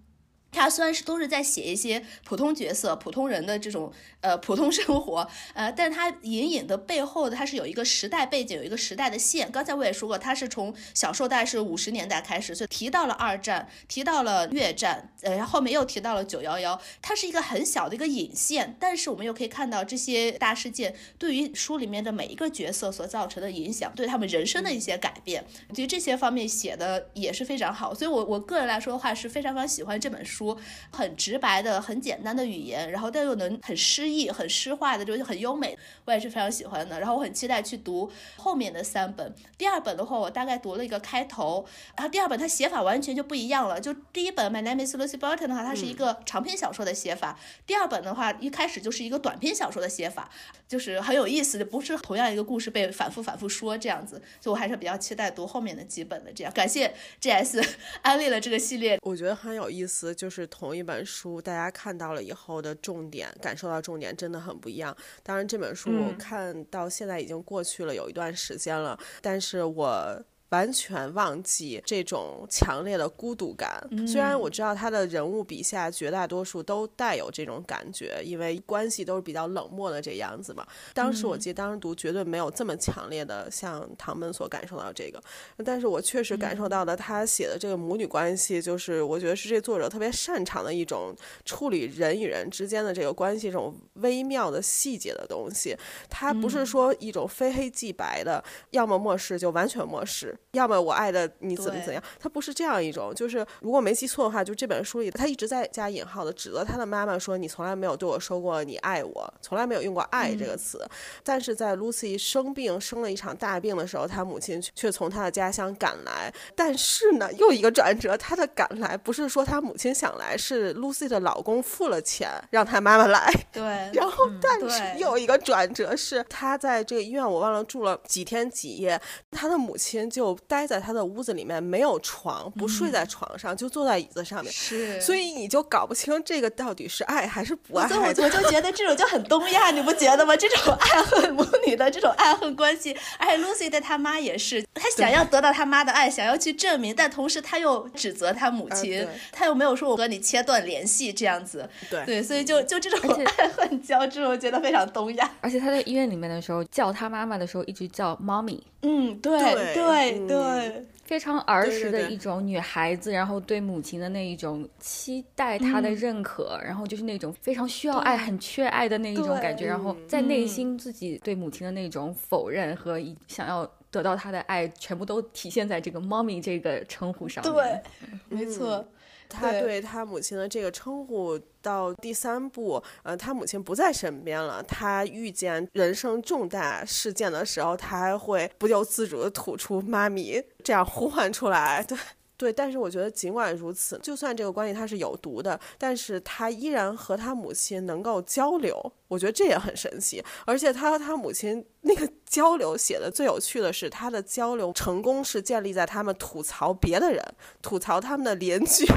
[0.52, 3.92] 他虽然是都是在写一些普通角色、普通人的这种
[4.22, 9.52] 呃普通生活，呃，但是他隐隐的背后的他是有一个时代背景，有一个时代的线。
[9.52, 25.46] 刚才我也说过，他是从小说大概是五十年代开始，就提到了二战，提到了越战，呃，后面又提到了九幺幺，它是一个很小的一个引线，但是我们又可以看到这些大事件对于书里面的每一个角色所造成的影响，对他们人生的一些改变，
[25.76, 27.94] 对这些方面写的也是非常好。
[27.94, 30.39] 所以，我我个人来说的话，是非常非常喜欢这本书。
[30.40, 30.58] 书
[30.92, 36.98] 很直白的、很简单的语言，然后但又能很诗意、很诗化的，就是很优美，我也是非常喜欢的。
[37.00, 39.36] 然后我很期待去读后面的三本。
[39.58, 41.66] 第二本的话，我大概读了一个开头，
[41.98, 43.82] 然后第二本它写法完全就不一样了。
[43.82, 47.36] 就第一本《My Name Is Lucy Burton》的话，它是一个长篇小说的写法；
[47.68, 50.30] 第二本的话，一开始就是一个短篇小说的写法，
[50.70, 54.16] 就是很有意思的，不是同样一个故事被反复反复说这样子。
[54.40, 56.32] 所以我还是比较期待读后面的几本的。
[56.32, 57.62] 这样，感谢 G.S
[58.04, 60.30] 安利了这个系列，我觉得很有意思，就。
[60.30, 64.96] 就是同一本书，大家看到了以后的重点，感受到重点真的很不一样。
[65.24, 70.24] 当然，这本书我看到现在已经过去了有一段时间了，但是我。
[70.50, 73.82] 完全忘记这种强烈的孤独感。
[74.08, 80.66] 虽然我知道他的人物笔下绝大多数都带有这种感觉，因为关系都是比较冷漠的这样子嘛。
[80.94, 85.22] 当时我记得当时读绝对没有这么强烈的像唐门所感受到这个，
[85.64, 95.78] 但是我确实感受到的他写的这个母女关系，就是我觉得是这作者特别擅长的一种处理人与人之间的这个关系这种微妙的细节的东西。
[96.10, 100.36] 他不是说一种非黑即白的，要么漠视就完全漠视。
[100.54, 110.84] 要么我爱的你怎么怎样，他不是这样一种，就是如果没记错的话，就这本书里他一直在加引号的指责他的妈妈说你从来没有对我说过你爱我，从来没有用过爱这个词。
[111.24, 116.34] 但是在 Lucy 生病生了一场大病的时候，他母亲却从他的家乡赶来。
[116.56, 123.32] 但是呢，又一个转折，他的赶来不是说他母亲想来，是 Lucy 的老公付了钱让他妈妈来。
[123.52, 123.64] 对，
[123.94, 130.29] 然后但是又一个转折是他在这个医院，我忘了住了几天几夜，他的母亲就。
[130.48, 134.52] 待在他的屋子里面，没有床，不睡在床上，就坐在椅子上面。
[134.52, 137.88] 是，所以你就搞不清这个到底是爱还是不爱。
[137.88, 140.36] 所以我就觉得这种就很东亚，你不觉得吗？
[140.36, 151.70] 这种爱恨母女的这种爱恨关系，而且 Lucy 的他妈也是，他想要得到他妈的爱，想要去证明，但同时他又指责他母亲，他又没有说我和你切断联系这样子。
[151.90, 155.30] 对对，所以就就这种爱恨交织，我觉得非常东亚。
[155.42, 158.62] 而且他在医院里面的时候叫他妈妈的时候，一直叫 mommy。
[158.82, 159.38] 嗯，对
[159.74, 177.54] 对对，非常儿时的一种女孩子，然后对母亲的那一种期待，她的认可，然后就是那种非常需要爱、很缺爱的那一种感觉，然后在内心自己对母亲的那种否认和想要得到她的爱，全部都体现在这个 “mommy” 这个称呼上面。
[177.54, 177.82] 对，
[178.30, 178.86] 没错。
[179.30, 191.98] 他对他母亲的这个称呼，到第三部，呃，他母亲不在身边了，他遇见人生重大事件的时候，他还会不由自主的吐出“妈咪”这样呼唤出来，对。
[192.40, 200.24] 对，但是我觉得尽管如此，就算这个关系他是有毒的，但是他依然和他母亲能够交流，我觉得这也很神奇。
[200.46, 207.22] 而且他和他母亲那个交流写的最有趣的是，他的交流成功是建立在他们吐槽别的人，
[207.62, 208.86] 吐槽他们的邻居。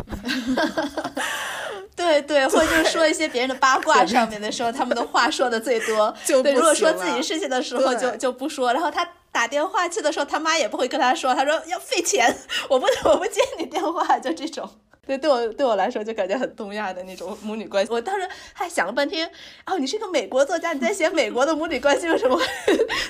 [1.94, 6.14] 对 对，或者就是说一些别人的八卦上面的时候，他们的话说的最多。
[6.26, 8.72] 对，如果说自己事情的时候，就就不说。
[8.72, 9.08] 然后他。
[9.32, 12.36] 打电话去的时候，他妈也不会跟他说，他说要费钱，
[12.68, 14.68] 我不我不接你电话，就这种。
[15.06, 17.90] 对，对我对我来说就感觉很东亚的那种母女关系。
[17.90, 19.26] 我当时还想了半天，
[19.64, 22.38] 哦，你是一个美国作家，你在写美国的母女关系，为什么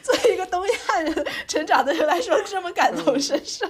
[0.04, 3.66] 作为一个东亚人成长的人来说这么感同身受？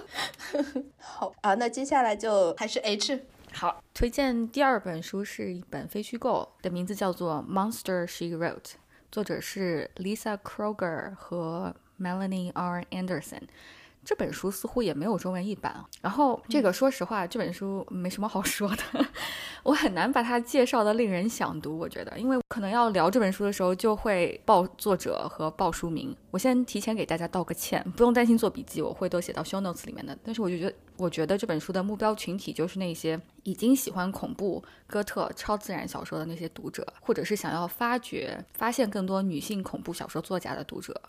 [0.98, 3.18] 好啊，那接下来就还是 H。
[3.53, 8.62] 好，推荐第二本书是一本非虚构，的名字叫做《Monster She Wrote》，
[9.11, 11.74] 作者是 Lisa Kroger 和。
[12.00, 12.82] Melanie R.
[12.90, 13.42] Anderson，
[14.05, 15.84] 这本书似乎也没有中文译版。
[16.00, 19.07] 然后这个，说实话，这本书没什么好说的，
[19.62, 21.78] 我很难把它介绍的令人想读。
[21.78, 26.14] 我觉得，因为可能要聊这本书的时候，就会报作者和报书名。
[26.30, 30.16] 我先提前给大家道个歉，不用担心做笔记，我会都写到 show notes 里面的。
[30.24, 41.00] 但是我就觉得，我觉得这本书的目标群体就是那些已经喜欢恐怖、哥特、超自然小说的那些读者，或者是想要发掘、发现更多女性恐怖小说作家的读者。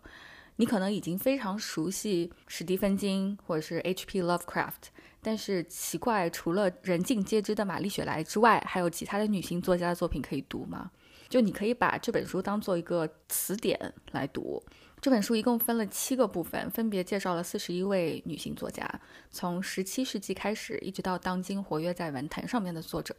[0.57, 4.21] 你可能已经非常熟悉史蒂芬金或者是 H.P.
[4.21, 4.91] Lovecraft，
[5.21, 10.91] 但是奇怪，除了人尽皆知的玛丽雪莱之外，还有其他的女性作家的作品可以读吗？
[11.29, 14.63] 就你可以把这本书当做一个词典来读，
[15.01, 18.87] 这本书一共分了七个部分，分别介绍了四十一位女性作家，
[19.31, 23.15] 从十七世纪开始，一直到当今活跃在文坛上面的作者。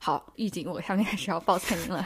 [0.00, 2.04] 好，预警，我下面开始要报菜名了。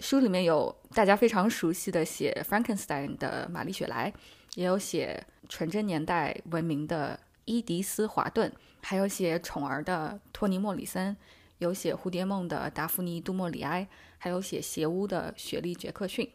[0.00, 4.12] 书里面有大家非常熟悉的写《Frankenstein》的玛丽雪莱，
[4.54, 11.16] 也有写纯真年代闻名的伊迪丝·华顿，还有写宠儿的托尼·莫里森，
[11.58, 13.86] 有写蝴蝶梦的达芙妮·杜莫里埃，
[14.18, 16.28] 还有写邪巫的雪莉·杰克逊。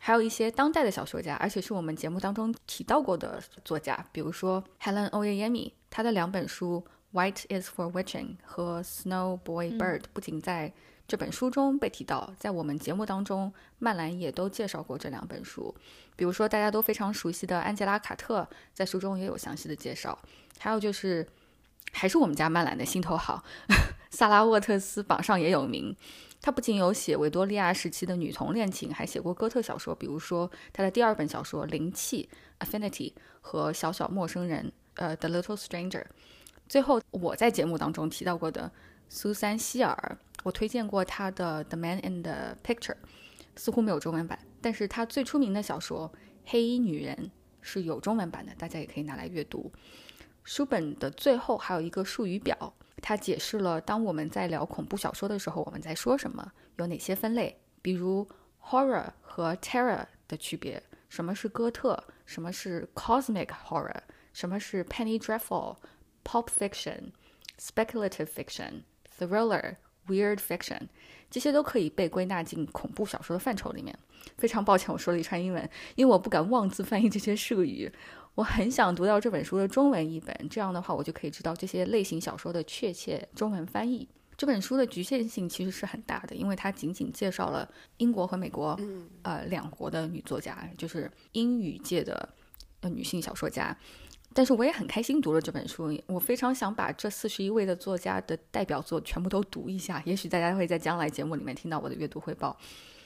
[0.00, 6.84] 还有一些当代的小说家，而且是我们节目当中提到过的作家，比如说 Helen Oyeyemi，她的两本书
[7.18, 10.72] 《White is for Witching》和《Snow Boy Bird》不仅在
[11.06, 15.74] 这本书中被提到，在我们节目当中，曼兰也都介绍过这两本书。
[16.16, 20.18] 比如说大家都非常熟悉的安吉拉·卡特，在书中也有详细的介绍。
[20.58, 21.26] 还有就是，
[21.92, 23.44] 还是我们家曼兰的心头好，
[24.10, 25.94] 萨拉·沃特斯榜上也有名。
[26.40, 32.28] 他不仅有写维多利亚时期的女童恋情，还写过哥特小说，比如说他的第二本小说《灵气》
[32.66, 36.02] （Affinity） 和《小小陌生人》呃，《The Little Stranger》。
[36.68, 38.70] 最后，我在节目当中提到过的
[39.14, 42.94] 苏珊·希尔，我推荐过她的《The Man in the Picture》
[43.54, 46.12] 似乎没有中文版，但是她最出名的小说
[46.46, 47.16] 《黑衣女人》
[47.60, 49.72] 是有中文版的，大家也可以拿来阅读。
[50.42, 58.28] 书本的最后还有一个术语表，它解释了当我们在聊恐怖小说的时候，我们在说什么，有哪些分类，比如
[58.60, 64.00] horror 和 terror 的区别，什么是哥特，什么是 cosmic horror，
[64.32, 68.82] 什么是 penny dreadful，pop fiction，speculative fiction。
[71.30, 73.98] 这些都可以被归纳进恐怖小说的范畴里面。
[74.38, 77.90] 非常抱歉，我说了一串英文，因为我不敢妄自翻译这些术语。
[78.34, 84.08] 我很想读到这本书的中文译本，这样的话我就可以知道这些类型小说的确切中文翻译。
[84.36, 88.76] 这本书的局限性其实是很大的，因为它仅仅介绍了英国和美国，
[89.22, 92.28] 呃，两国的女作家，就是英语界的
[92.80, 93.76] 呃女性小说家。
[94.34, 100.02] 但是我也很开心读了这本书，我非常想把这四十一位的作家的代表作全部都读一下。
[100.04, 102.54] 也许大家会在将来节目里面听到我的阅读汇报。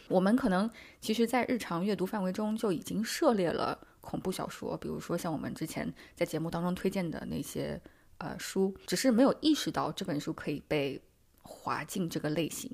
[0.08, 0.68] 我们可能
[1.00, 3.78] 其实，在日常阅读范围中就已经涉猎了。
[4.00, 7.78] 恐怖小说，比如说像我们之前在节目当中推荐的那些
[8.16, 10.98] 呃书，只是没有意识到这本书可以被
[11.42, 12.72] 划进这个类型。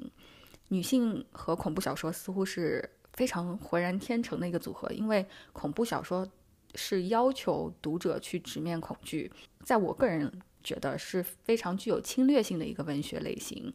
[0.68, 6.24] 女性和恐怖小说似乎是非常浑然天成的一个组合，因为恐怖小说
[6.75, 9.31] 是要求读者去直面恐惧，
[9.62, 13.72] 在我个人觉得是非常具有侵略性的一个文学类型。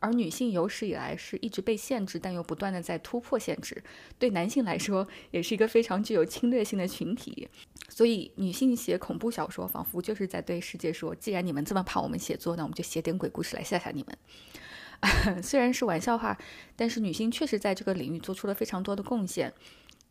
[0.00, 3.82] 而女性有史以来是一直被限制，但又不断的在突破限制。
[4.16, 7.48] 对男性来说，也是一个非常具有侵略性的群体。
[7.88, 15.42] 所以，女性写恐怖小说，仿佛就是在对世界说：既然你们这么怕我们写作，那我们就写点鬼故事来吓吓你们。
[15.42, 16.38] 虽然是玩笑话，
[16.76, 19.52] 但是女性确实在这个领域做出了非常多的贡献。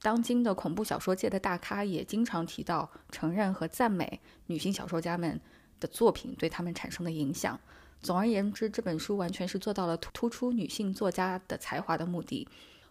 [0.07, 5.37] 当今的恐怖小说界的大咖也经常提到、承认和赞美女性小说家们
[5.81, 7.59] 的作品对他们产生的影响。
[8.01, 12.47] 总而言之，这本书完全是做到了突出女性作家的才华的目的。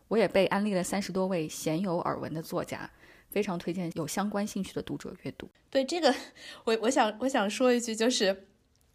[0.08, 2.90] 我也被安利了三十多位鲜有耳闻的作家，
[3.30, 5.48] 非常推荐有相关兴趣的读者阅读。
[5.70, 6.14] 对这个，
[6.64, 8.46] 我我想我想说一句，就是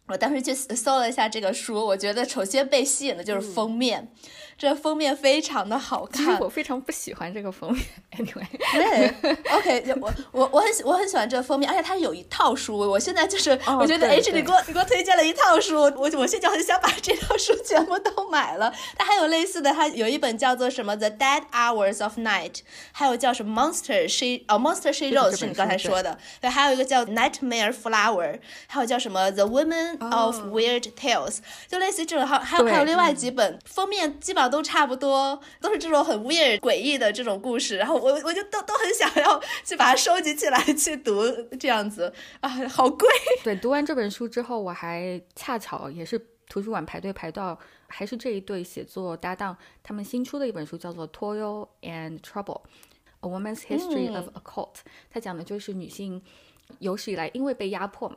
[0.08, 4.12] 我当时去搜了一下这个书，我觉得首先被吸引的就是封面。
[4.58, 7.82] 这封面非常的好看，我非常不喜欢这个封面。
[8.16, 12.78] Anyway，对，OK，我我我很喜我很喜欢这个封面，而且它有一套书。
[12.78, 18.72] 我现在就是我觉得 H 你给我你给我推荐了一套书，我我现在很想把这套书全部都买了。
[18.96, 22.52] 它还有类似的，它有一本叫做什么《The Dead Hours of Night》，
[22.92, 26.16] 还有叫什么《Monster She》哦，《Monster She Wrote》是你刚才说的。
[26.40, 28.34] 对，还有一个叫《Nightmare Flower》，
[28.68, 31.36] 还有叫什么《The Women of Weird Tales》，
[31.66, 32.24] 就类似于这种。
[32.24, 34.52] 还还有还有另外几本封面基本上。
[34.52, 41.22] 都差不多，都是这种很 weird 诡异的这种故事，然后我我就都都很想要去把它收集起来去读，
[41.58, 43.08] 这样子啊，好贵。
[43.42, 46.18] 对，读完这本书之后，我还恰巧也是
[46.50, 52.60] 图书馆排队排到，还是这一对写作搭档，他们新出的一本书叫做《Toil and Trouble:
[53.20, 54.74] A Woman's History of a Cult》，
[55.10, 56.20] 它讲的就是女性
[56.78, 58.16] 有史以来因为被压迫嘛，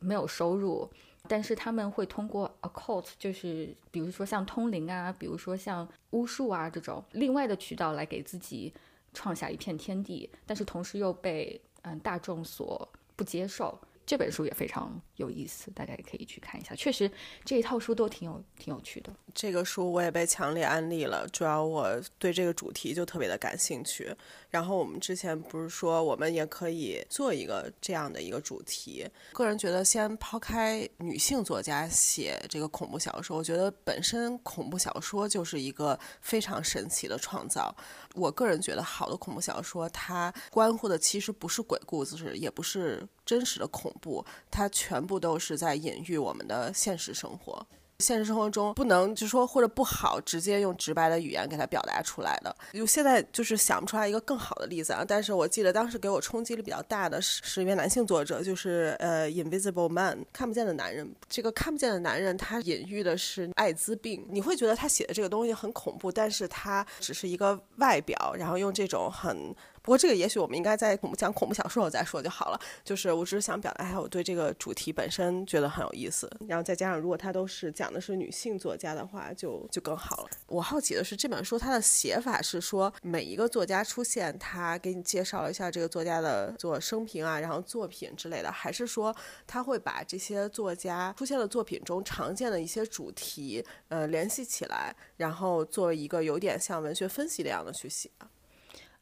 [0.00, 0.88] 没有收入。
[1.26, 8.70] 但是他们会通过 occult，就是比如说像通灵啊，比如说像巫术啊这种另外的渠道来给自己
[9.14, 12.86] 创下一片天地，但是同时又被嗯大众所
[13.16, 13.80] 不接受。
[14.06, 16.74] 这本书也非常有意思，大家也可以去看一下。
[16.74, 17.10] 确实，
[17.44, 19.12] 这一套书都挺有挺有趣的。
[19.32, 24.14] 这个书我也被强烈安利了，主要我对这个主题就特别的感兴趣。
[24.50, 29.04] 然后我们之前不是说我们也可以做一个这样的一个主题？
[29.32, 37.74] 个人觉得，先抛开女性作家写这个恐怖小说，我觉得本身恐怖小说就是一个非常神奇的创造。
[38.14, 47.66] 我个人觉得，好的恐怖小说它关乎的其实不是鬼故事，也不是真实的恐怖，它全部都是在隐喻我们的现实生活。
[48.00, 55.04] 现实生活中不能就说或者不好直接用直白的语言给它表达出来的，就现在就是想不出来一个更好的例子啊。
[55.06, 61.08] 但是我记得当时给我冲击力比较大的是是一位男性作者，就是呃《Invisible Man》看不见的男人。
[61.28, 64.26] 这个看不见的男人他隐喻的是艾滋病。
[64.28, 69.54] 你会觉得他写的这个东西很恐怖，但是他只是一个外表，然后用这种很。
[69.84, 72.58] 不过这个也许我们应该在讲恐怖小说我再说就好了。
[72.82, 80.30] 就是我只是想表达一下我对这个主题本身觉得很有意思，然后再加上如果它都是讲的是女性作家的话，就就更好了。
[80.46, 89.14] 我好奇的是这本书它的写法是说每一个作家出现，他给你介绍一下这个作家的做生平啊，然后作品之类的，还是说
[89.46, 98.10] 他会把这些作家出现的作品中常见的一些主题呃联系起来，然后做一个有点像文学分析那样的去写？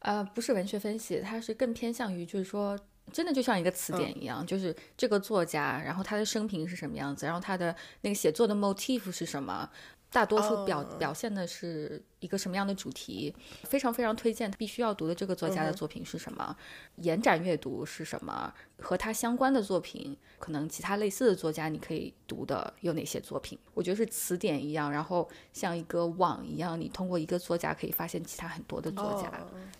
[0.03, 2.77] 呃，不是文学分析，它是更偏向于，就是说，
[3.11, 9.69] 真的就像一个词典一样，就是这个作家，然后他的生平是什么样子，然后他的那个写作的 motif 是什么。
[10.13, 13.35] 大多数表表现的是一个什么样的主题？
[13.63, 16.55] 非常非常推荐，必须要读的这个作家的作品是什么？
[16.97, 18.53] 延展阅读是什么？
[18.77, 23.57] 和他相关的作品，可能其他类似的作家你可以读的有哪些作品？
[23.73, 29.31] 我觉得是词典一样，然后像一个网一样，你通过一个作家可以发现其他很多的作家，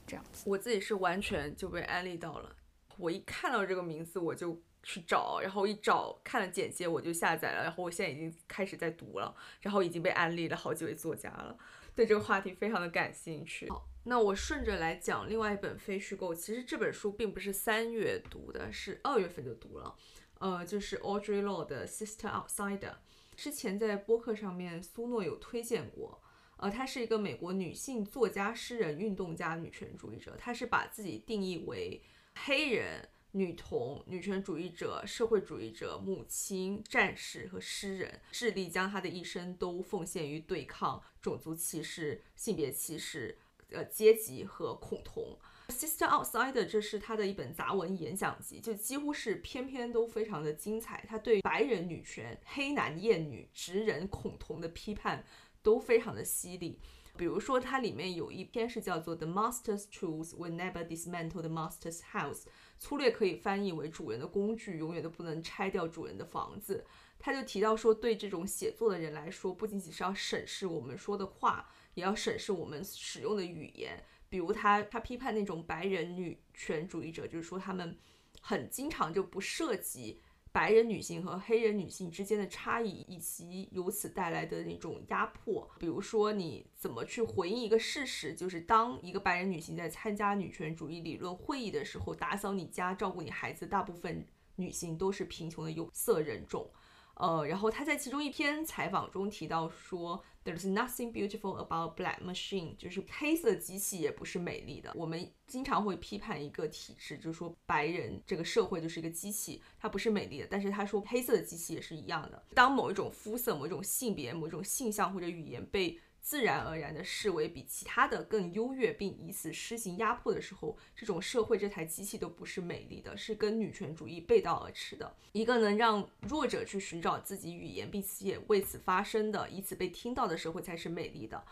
[0.08, 0.44] 这样子。
[0.50, 2.50] 我自己是完全就被安利到了，
[2.98, 4.60] 我一看到这个名字我就。
[4.84, 11.58] 去找，然后一找看了简介，我就下载了，然后我现在已经开始在读了，然后已经被安利了好几位作家了，
[11.96, 13.70] 对这个话题非常的感兴趣。
[13.70, 19.96] 好，那我顺着来讲另外一本非虚构，其实这本书并不是三月读的，是二月份就读了，
[20.40, 22.96] 呃，就是 Audrey lor 的 Sister Outsider，
[23.38, 26.22] 之前在播客上面苏诺有推荐过，
[26.58, 32.02] 呃，她是一个美国女性作家、诗人、运动家、女权主义者，她是把自己定义为
[32.36, 33.08] 黑人。
[33.34, 43.38] 女童、女权主义者、社会主义者、母亲、战士和诗人，致力将她的一生都奉献于对抗种族歧视、性别歧视、
[43.72, 45.38] 呃阶级和恐同。
[45.70, 51.04] Sister Outsider，这是她的一本杂文演讲集，就几乎是篇篇都非常的精彩。
[51.08, 55.26] 她对白人女权、黑男厌女、直人恐同的批判
[55.64, 56.80] 都非常的犀利。
[57.16, 62.46] 比如说，它里面有一篇是叫做 The Master's Tools Will Never Dismantle the Master's House。
[62.80, 66.86] 粗略可以翻译为主人的工具永远都不能拆掉主人的房子。
[67.18, 74.04] 他就提到说，对这种写作的人来说，不仅仅是要审视我们说的话，也要审视我们使用的语言。
[74.28, 77.98] 比如他他批判那种白人女权主义者，就是说他们
[78.42, 80.20] 很经常就不涉及。
[80.54, 94.24] 白人女性和黑人女性之间的差异，以及由此带来的那种压迫，比如说你怎么去回应一个事实，就是当一个白人女性在参加女权主义理论会议的时候，打扫你家、照顾你孩子，大部分
[94.56, 96.70] 女性都是贫穷的有色人种。
[97.16, 104.92] 呃，然后他在其中一篇采访中提到说，There's nothing beautiful about black machine，就是黑色机器也不是美丽的。
[104.96, 110.48] 我们经常会批判一个体制，就是说白人这个社会就是一个机器，它不是美丽的。
[110.50, 112.44] 但是他说黑色的机器也是一样的。
[112.56, 125.18] 当某一种肤色、某一种性别、某一种性向或者语言被自然而然地视为比其他的更优越，并以此施行压迫的时候，这种社会这台机器都不是美丽的，是跟女权主义背道而驰的。
[125.34, 131.44] 一个能让弱者去寻找自己语言，并且为此发声的，以此被听到的社会才是美丽的。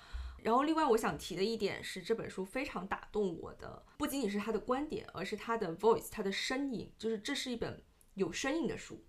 [0.41, 9.03] 然后，另外我想提的一点是，这本书非常打动我的，不仅仅是他的观点，而是他的 voice，他的声音，就是这是一本有声音的书，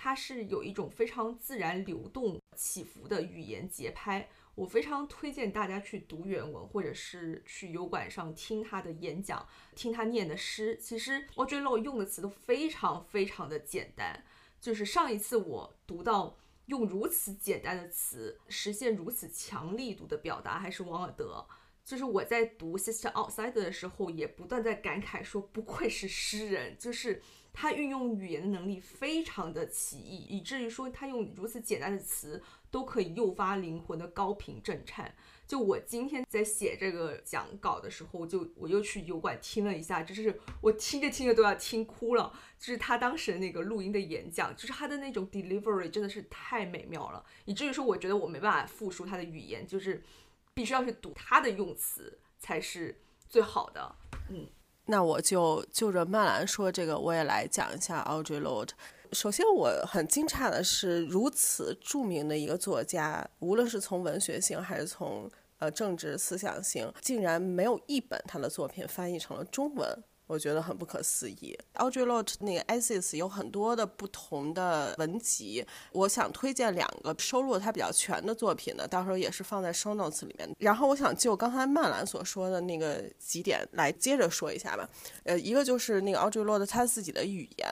[0.00, 4.28] 它是有一种非常自然流动起伏的语言节拍。
[4.54, 10.76] 我非常推荐大家去读原文，或者是去油管上听他的演讲，听他念的诗。
[10.78, 14.24] 其实 Audrey Low 用的词都非常非常的简单。
[14.60, 16.36] 就是上一次我读到
[16.66, 21.46] 用如此简单的词实现如此强力度的表达，还是王尔德。
[21.84, 27.22] 就是我在读 Sister Outsider 的时候，也不断在感慨说，不愧是诗人，就是
[27.52, 32.42] 他运用语言的能力非常的奇异，以至于说他用如此简单的词。
[32.70, 35.14] 都可以诱发灵魂的高频震颤，
[35.46, 42.30] 就我今天在写这个讲稿的时候，就我又去油管听了一下，就是我听着听着都要听哭了。
[42.58, 50.02] 就是他当时那个录音的演讲，就是他的那种 delivery 真的是太美妙了，以至于说我觉得我没办法复述他的语言，就是
[50.52, 53.96] 必须要去读他的用词才是最好的。
[54.28, 54.46] 嗯，
[54.90, 58.70] 那我就就着曼兰说这个，我也来讲一下 Audre Lorde。
[59.12, 70.02] 首先，我很惊诧的是，如此著名的一个作家，无论是从文学性还是从呃政治思想性，竟然没有一本他的作品翻译成了中文。
[70.28, 71.58] 我觉得很不可思议。
[71.74, 80.48] Audre Lorde 那个 Essays 有很多的不同的文集，我想推荐两个收录他比较全的作品呢，到时候也是放在 Show Notes 里面。
[80.58, 84.88] 然后我想就刚才曼兰所说的那个几点来接着说一下吧。
[85.24, 87.68] 呃，一个就是那个 Audre Lorde 他自己的语言。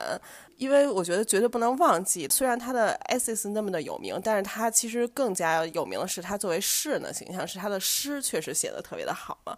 [0.57, 9.55] 因为我觉得绝对不能忘记，虽然他的 S S 那么的有名，但是他其实更加有名的是他作为诗人的形象，是他的诗确实写的特别的好嘛。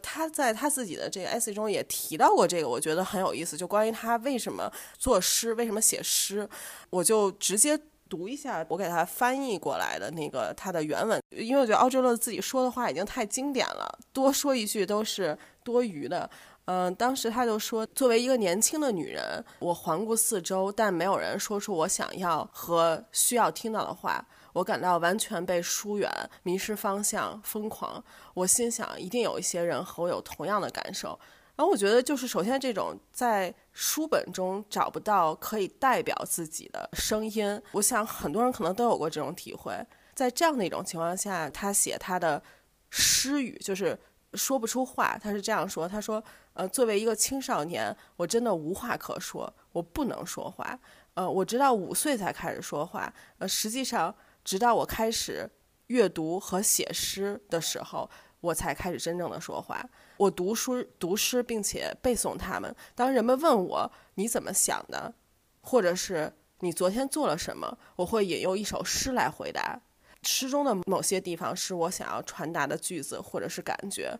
[0.00, 6.48] 他在他自己的这个 S 中也提到过这个，我觉得很有意思，就关于他为什么作诗，为什么写诗，
[6.88, 7.78] 我就直接
[8.08, 16.30] 读一下我给他翻译过来的那个他的原文，因为我觉得奥哲勒自己说的话已经太经典了，多说一句都是多余的。
[16.70, 24.22] 嗯，当时他就说，作为一个年轻的女人，我环顾四周，但没有人说出我想要和需要听到的话。
[24.52, 26.10] 我感到完全被疏远，
[26.42, 28.04] 迷失方向，疯狂。
[28.34, 31.18] 我心想，一定有一些人和我有同样的感受。
[31.56, 39.74] 然后我觉得，就是首先这种在书本中找不到可以代表自己的声音，我想很多人可能都有过这种体会。
[40.14, 42.42] 在这样的一种情况下，他写他的
[42.90, 43.98] 诗语，就是
[44.34, 45.16] 说不出话。
[45.16, 46.22] 他是这样说：“他说。”
[46.58, 50.76] 呃，作为一个青少年，我真的无话可说，我不能说话。
[51.14, 53.14] 呃，我直到五岁才开始说话。
[53.38, 55.48] 呃，实际上，直到我开始
[55.86, 59.88] 阅读和写诗的时候，我才开始真正的说话。
[60.16, 62.74] 我读书、读诗，并且背诵他们。
[62.96, 65.14] 当人们问我你怎么想的，
[65.60, 69.80] 或者是你昨天做了什么，我会引用一首诗来回答。
[70.24, 74.18] 诗中的某些地方是我想要传达的句子，或者是感觉。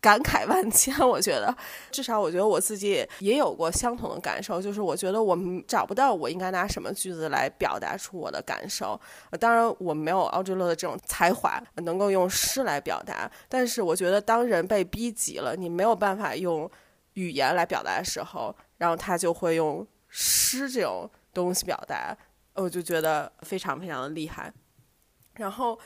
[0.00, 1.54] 感慨万千， 我觉得，
[1.90, 8.98] 至少我觉得我自己也也有过相同的感受，就是我觉得我们找不到我应该拿什么句子来表达出我的感受。
[9.38, 13.30] 当然，我没有奥哲勒的这种才华，能够用诗来表达。
[13.48, 16.70] 但是，我觉得当人被逼急了，你没有办法用
[17.12, 22.16] 语言来表达的时候，然后他就会用诗这种东西表达，
[22.54, 24.50] 我就觉得非常非常的厉害。
[25.34, 25.78] 然后。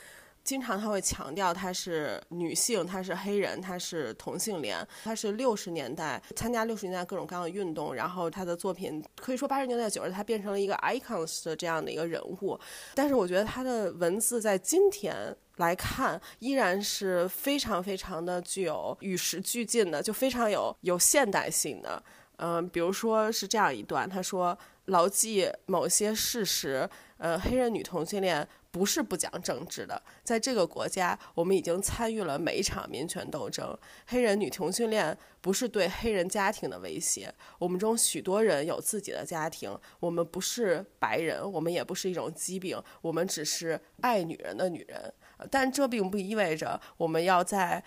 [0.45, 12.61] 经常他会强调她是女性，她是黑人，她是同性恋，她是六十年代参加六十年代各种各样的运动，然后她的作品可以说八十年代九十她变成了一个 icons 的这样的一个人物。
[12.95, 15.15] 但是我觉得她的文字在今天
[15.57, 22.03] 来看依然是非常非常的具有与时俱进的，就非常有有现代性的。
[22.37, 26.87] 嗯，比如说是这样一段，他说：“牢记某些事实，
[27.17, 33.79] 呃，黑人女同性恋。”不是不讲政治的，在这个国家，我们已经参与了每一场民权斗争。
[34.09, 39.79] 黑人女同性恋不是对黑人家庭的威胁，我们中许多人有自己的家庭。
[40.01, 45.15] 我们不是白人，我们也不是一种疾病，我们只是爱女人的女人。
[45.53, 47.81] 但这并不意味着我们要在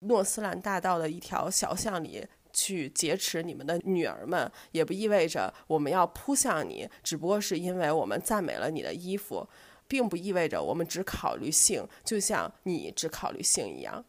[0.00, 9.48] 诺斯兰大道的一条小巷里去劫持你们的女儿们，也不意味着我们要扑向你，只不过是因为我们赞美了你的衣服。
[9.90, 14.04] 并不意味着我们只考虑性，就像你只考虑性一样，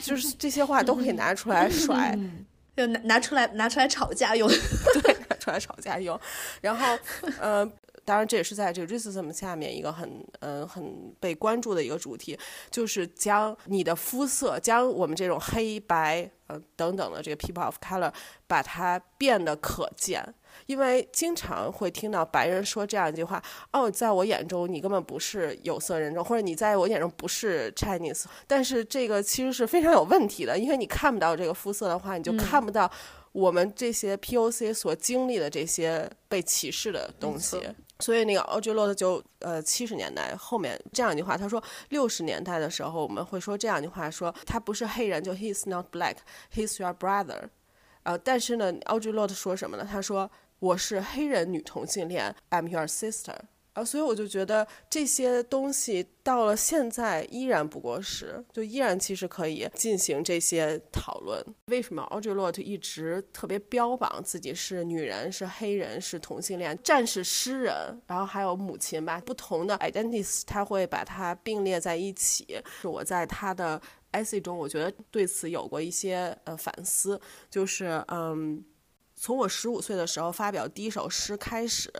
[0.00, 2.18] 就是 这些话都可以拿出来甩，
[2.74, 4.48] 就拿拿出来拿出来吵架用，
[5.02, 6.18] 对，拿出来吵架用。
[6.62, 6.98] 然后，
[7.38, 7.70] 呃，
[8.06, 12.38] 当然这也是在这个 racism 下面一个很嗯很被关注的一个主题，
[12.70, 18.10] 就是将你的肤色，将我们这种黑白呃等等的这个 people of color，
[18.46, 20.34] 把它变得可见。
[20.64, 23.42] 因为经常会听到白人说这样一句话
[23.72, 32.90] ：“哦，在我眼中你根本不是有色人种，或者你在我眼中不是 Chinese。”但是这个其实是非常有问题的，因为你看不到这个肤色的话，你就看不到
[33.32, 37.60] 我们这些 POC 所经历的这些被歧视的东西。
[38.00, 46.16] 所以那个 Audre Lorde 就呃七十年代后面这样一句话，他说六十年代的时候我们会说这样一句话：说他不是黑人，就 He's not black,
[46.54, 47.48] He's your brother。
[48.02, 49.88] 呃，但是呢，Audre Lorde 说什么呢？
[49.90, 50.30] 他说。
[50.58, 53.36] 我是黑人女同性恋，I'm your sister。
[53.74, 61.44] 啊，所以我就觉得这些东西到了现在依然不过时，就依然其实可以进行这些讨论。
[61.66, 72.58] 为什么 Audre Lorde 一直特别标榜自己是女人、是黑人、是同性恋、战士、诗人，然后还有母亲吧，不同的 identities，他会把它并列在一起。
[72.80, 73.78] 是我在他的
[74.12, 78.64] essay 中，我觉得对此有过一些呃反思，就是嗯。
[79.18, 81.90] 从我十五岁的时候发表第一首诗开始，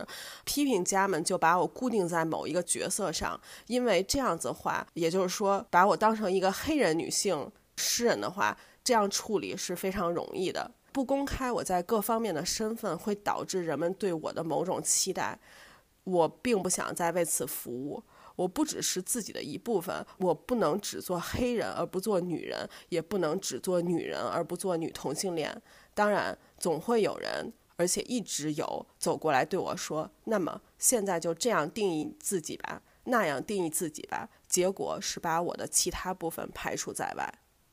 [0.45, 10.71] 批评家们就把我固定在某一个角色上，因为这样子话，也就是说把我当成一个黑人女性诗人的话，这样处理是非常容易的。
[10.91, 15.37] 不公开我在各方面的身份，会导致人们对我的某种期待。
[16.03, 18.01] 我并不想再为此服务。
[18.35, 25.59] 我不只是自己的一部分，我不能只做黑人而不做女人，也不能只做女人而不做女同性恋。
[25.97, 26.37] 当然。
[26.59, 37.31] 总会有人，而且一直有走过来对我说：“那么现在就这样定义自己吧，那样定义自己吧。”结果是把我的其他部分排除在外。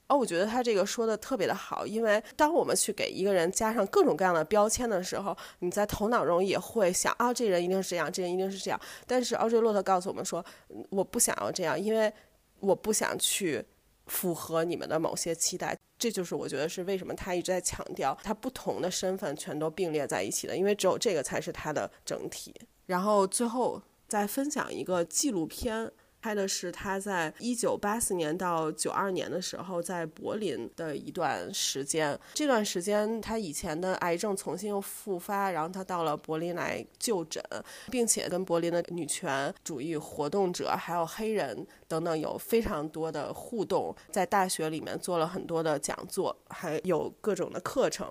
[0.08, 8.78] 哦，我觉得他这个说的特别的好，因为当我们去给一个人加上各种各样的标签的时候，你在头脑中也会想：啊，这人一定是这样，这人一定是这样。
[9.06, 10.44] 但是奥瑞洛特告诉我们说
[10.92, 12.12] ：“我不想要这样，因为
[12.60, 13.64] 我不想去。”
[14.06, 22.54] 符合你们的某些期待，这就是我觉得是为什么他一直在强调他不同的身份全都并列在一起的，因为只有这个才是他的整体。
[22.86, 25.90] 然后最后再分享一个纪录片。
[26.24, 32.18] 拍的是他在一九八四年到九二年的时候在柏林的一段时间。
[32.32, 37.44] 这段时间，他以前的癌症重新又复发，然后他到了柏林来就诊，
[37.90, 48.10] 并且跟柏林的女权主义活动者还有黑人等等有非常多的互动，在大学里面做了很多的讲座，还有各种的课程。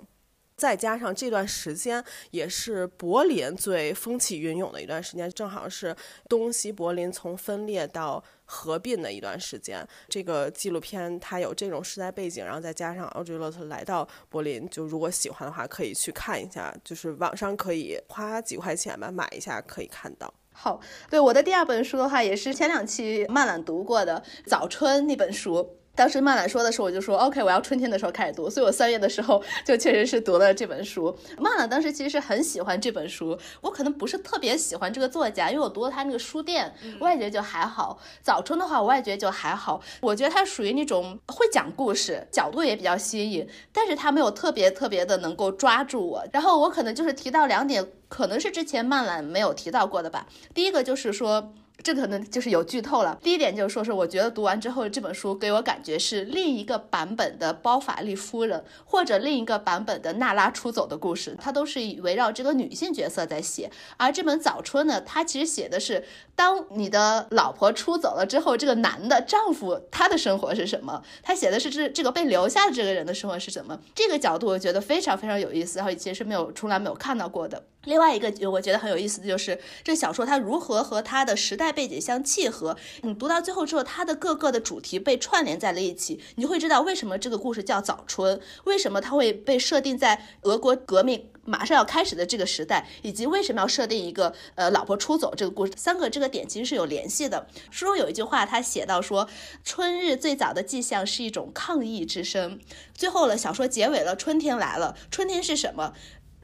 [0.63, 2.01] 再加上这段时间
[2.31, 5.93] 也是柏林最风起云涌的一段时间，正好是
[6.29, 9.85] 东西柏林从分裂到合并的一段时间。
[10.07, 20.33] 这个纪录片它有这种时代背景，然后再加上奥 u 洛特来到柏林，就如果喜欢的话可以去看一下，就是网上可以花几块钱吧买一下可以看到。
[20.53, 25.79] 好，对我的第二本书的话，也是前两期漫览读过的《早春》那本书。
[25.95, 31.15] 当时曼兰说的时候，我就说 OK，我要春天的时候开始读，所以我三月的时候就确实是读了这本书。
[31.37, 37.99] 曼兰当时其实是很喜欢这本书，我可能不是特别喜欢这个作家，因为我读了他那个书店，我也觉得就还好。
[38.23, 39.79] 早春的话，我也觉得就还好。
[40.01, 46.25] 我觉得他属于那种会讲故事，角度也比较新颖，但是他没有特别特别的能够抓住我。
[46.33, 50.25] 然后我可能就是提到两点，可能是之前曼兰没有提到过的吧。
[50.55, 51.53] 第一个就是说。
[51.83, 53.19] 这可能就是有剧透了。
[53.21, 63.69] 第一点就是说，是我觉得读完之后这本书给我感觉是另一个版本的包法利夫人，或者另一个版本的娜拉出走的故事，它都是围绕这个女性角色在写。
[63.97, 66.05] 而这本早春呢，它其实写的是
[66.35, 71.03] 当你的老婆出走了之后，这个男的丈夫他的生活是什么？
[71.21, 73.77] 他写的是这这个被留下的这个人的生活是什么？
[73.93, 77.63] 这个角度我觉得非常非常有意思，然后以前是没有从来没有看到过的。
[77.85, 82.77] 另外一个我觉得很有意思的就是这小说它如何和它的时代背景相契合。
[83.01, 95.73] 你读到最后之后，它的各个的主题被串联在了一起，你就会知道为什么这个故事叫早春，为什么它会被设定在俄国革命马上要开始的这个时代，以及为什么要设定一个呃老婆出走这个故事。
[95.75, 97.47] 三个这个点其实是有联系的。
[97.69, 99.27] 书中有一句话，他写到说，
[99.63, 102.59] 春日最早的迹象是一种抗议之声。
[102.93, 104.95] 最后了，小说结尾了，春天来了。
[105.11, 105.93] 春天是什么？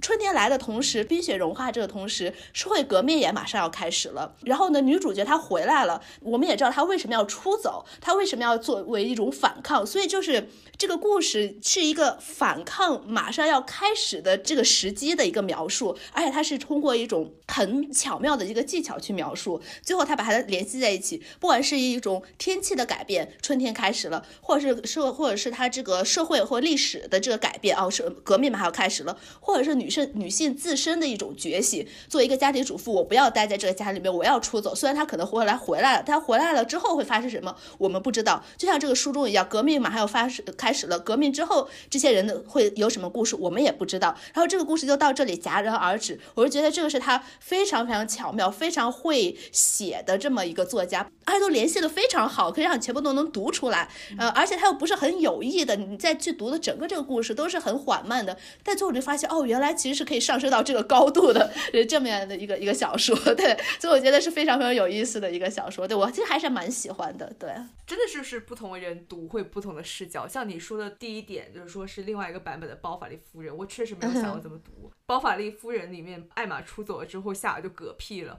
[0.02, 4.34] 春天来的同时，冰雪融化这个同时，社会革命也马上要开始了。
[4.46, 9.86] 然后呢，女主角她回来了，我们也知道她为什么要出走，她为什么要作为一种反抗。
[9.86, 19.62] 所以就是这个故事是一个反抗马上要开始的这个时机的一个描述，而且它是通过一种很巧妙的一个技巧去描述。
[19.82, 29.89] 最后他把它联系在一起，不管是一种天气的改变，春天开始了，或者是社，或者是他这个社会或历史的这个改变，哦，是革命马上要开始了，或者是女。
[29.90, 31.88] 是女性自身的一种觉醒。
[32.08, 34.76] 作为一个家庭主妇，我不要待在这个家里面，我要出走。
[34.76, 38.44] 虽然她可能回来回来了，她回来了之后会发生什么，我们不知道。
[38.58, 41.00] 就像这个书中一样，革命马上要发生开始了。
[41.00, 44.16] 革命之后，这些人会有什么故事，我们也不知道。
[44.34, 46.20] 然后这个故事就到这里戛然而止。
[46.36, 53.90] 我就觉得这个是他非常非常巧妙、非常会写的这么一个作家，而且都联系的非常好，可以让你全部都能读出来。
[54.18, 58.38] 呃，而且他又不是很有意的，你再去读的整个这个故事都是很缓慢的。
[58.64, 59.70] 但最后就发现，哦，原来。
[59.80, 61.50] 其实是可以上升到这个高度的
[61.88, 67.50] 这么样的一个一个小说，对， 所以我觉得是非常非常有意思的一个小说，对我其实还是蛮喜欢的，对，
[67.88, 70.28] 真的就是不同的人读会不同的视角。
[70.28, 78.38] 像你说的第一点，就是说是另外一个版本的《包法利夫人》，我确实没有想过怎么读《包法利夫人》里面艾玛出走了之后，夏尔就嗝屁了。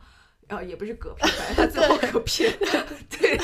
[0.51, 2.45] 啊，也不是嗝屁，反正他最后嗝屁。
[3.09, 3.37] 对，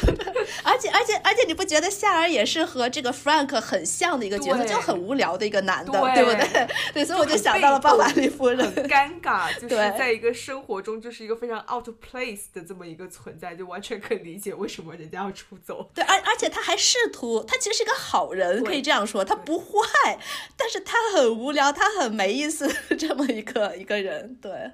[0.65, 6.69] 而且而且而且，你不觉得夏尔也是和这个 Frank 很像的一个角色，就很无聊的一个男的，对不对？
[6.93, 8.59] 对，所以我就想到了鲍瓦利夫人。
[8.73, 15.91] 很尴尬，就是在一个生活中就是一个非常 out of place 的这么一个存在，就完全可以理解为什么人家要出走。
[15.95, 20.19] 对，而而且他还试图，他其实是个好人，可以这样说，他不坏，
[20.57, 24.37] 但是他很无聊，他很没意思， 这么一个一个人。
[24.41, 24.73] 对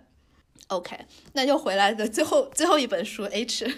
[0.69, 3.73] ，OK，那又回来的最后 最后一本书 H，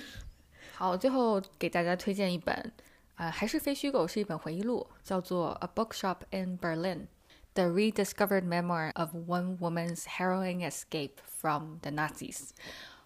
[0.75, 2.73] 好，最后给大家推荐一本，
[3.17, 7.07] 呃，还是非虚构，是一本回忆录，叫做《A Bookshop in Berlin:
[7.55, 12.39] The Rediscovered Memoir of One Woman's Harrowing Escape from the Nazis》。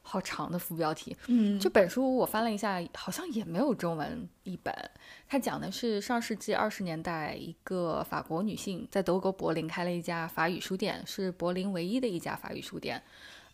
[0.00, 1.14] 好长的副标题。
[1.26, 4.74] 嗯，这本书我翻了一下，好像也没有中文译本。
[5.28, 13.02] 它讲的是上世纪二十年代，一个法国女性在德国柏林开了一家法语书店，是柏林唯一的一家法语书店。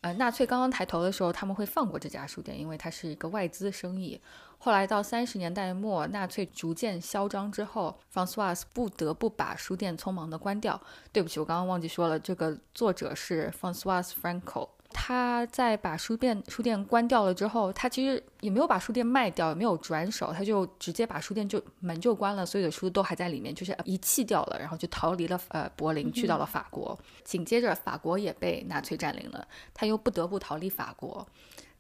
[0.05, 4.21] 呃，纳粹刚刚抬头的时候，他们会放过这家书店，因为它是一个外资生意。
[4.59, 10.79] 后来到三十年代末，纳粹逐渐嚣张之后，François 不得不把书店匆忙的关掉。
[11.11, 14.69] 对不起，我刚刚忘记说了，这个作者是 François Franco。
[14.97, 26.97] 他在把书店书店关掉了之后，他其实也没有把书店卖掉，也没有转手，他就直接把书店就门就关了，所有的书都还在里面，就是遗弃掉了，然后就逃离了呃柏林，去到了法国。
[27.25, 31.27] 紧接着法国也被纳粹占领了，他又不得不逃离法国，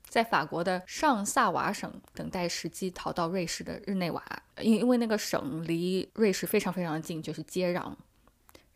[0.08, 4.22] 在法国的上萨瓦省等待时机逃到瑞士的日内瓦，
[4.60, 7.94] 因因为那个省离瑞士非常非常的近，就是接壤。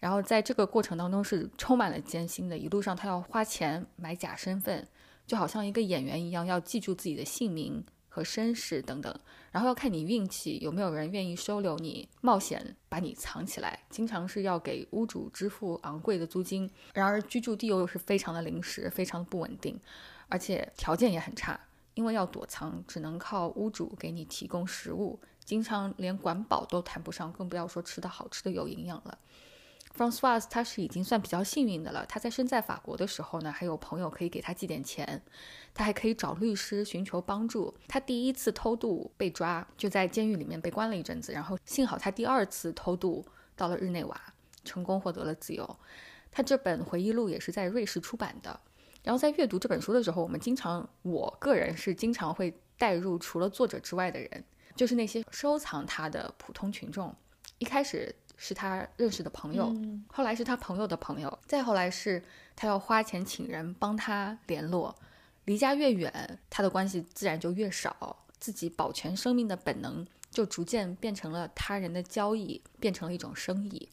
[0.01, 4.87] 然后在这个过程当中是充满了艰辛的，一路上他要花钱买假身份，
[5.27, 9.21] 就好像一个演员一样，要记住自己的姓名和身世等等，
[9.51, 19.81] 然后要看你运气有没有人愿意收留你，冒险把你藏起来，经常是要给屋主支付昂贵的租金，然而居住地又是非常的临时，非常的不稳定，
[20.29, 21.59] 而且条件也很差，
[21.95, 29.19] 因为要躲藏，只能靠屋主给你提供食物，经常连管饱都谈不上，更不要说吃的好吃的有营养了。
[29.99, 32.07] Francois 他是已经算比较幸运的了。
[32.07, 35.21] 他在身在法国的时候呢，还有朋友可以给他寄点钱，
[35.75, 37.75] 他还可以找律师寻求帮助。
[37.89, 43.27] 他第一次偷渡被抓，就在监狱里面被关了一阵子，然后幸好他第二次偷渡
[43.57, 44.21] 到了日内瓦，
[44.65, 45.79] 成功获得了自由。
[46.31, 48.61] 他这本回忆录也是在瑞士出版的。
[49.03, 54.45] 然后在阅读这本书的时候，我们经常，我个人是经常会带入除了作者之外的人，
[54.77, 57.13] 就是那些收藏他的普通群众。
[57.59, 58.15] 一开始。
[58.41, 59.75] 是他认识的朋友，
[60.11, 62.23] 后来是他朋友的朋友，再后来是
[62.55, 64.95] 他要花钱请人帮他联络。
[65.45, 73.89] 离家越远，他的关系自然就越少，自己保全生命的本能就逐渐变成了他人的交易，变成了一种生意。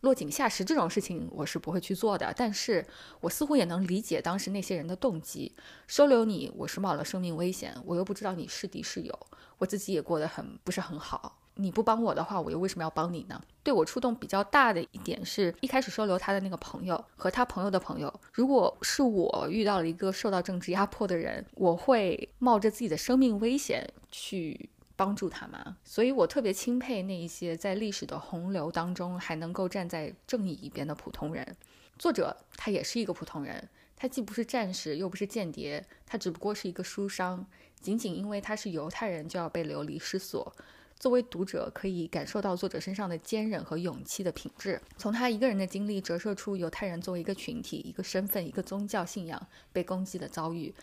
[0.00, 2.86] 落井下石这种事情我是不会去做的，但是
[3.20, 5.52] 我似乎也能理解当时那些人的动机。
[5.86, 9.26] 收留你，我是冒了生命危险，我又不知道你是敌是友，
[9.58, 11.39] 我自己也过得很不是很好。
[11.62, 13.40] 你不帮我的话，我又为什么要帮你呢？
[13.62, 25.76] 对我触动比较大的一点是，一开始收留他的那个朋友和他朋友的朋友，如果是我遇到了一个受到政治压迫的人，我会冒着自己的生命危险去帮助他吗？
[25.84, 31.56] 所以我特别钦佩那一些在历史的洪流当中还能够站在正义一边的普通人。
[31.98, 37.46] 作者他也是一个普通人，他既不是战士，又不是间谍，他只不过是一个书商。
[37.78, 40.54] 仅仅因为他是犹太人，就要被流离失所。
[41.00, 44.78] 作为读者，可以感受到作者身上的坚韧和勇气的品质。
[44.98, 49.40] 从他一个人的经历折射出犹太人作为一个群体、一个身份、一个宗教信仰
[49.72, 50.74] 被攻击的遭遇。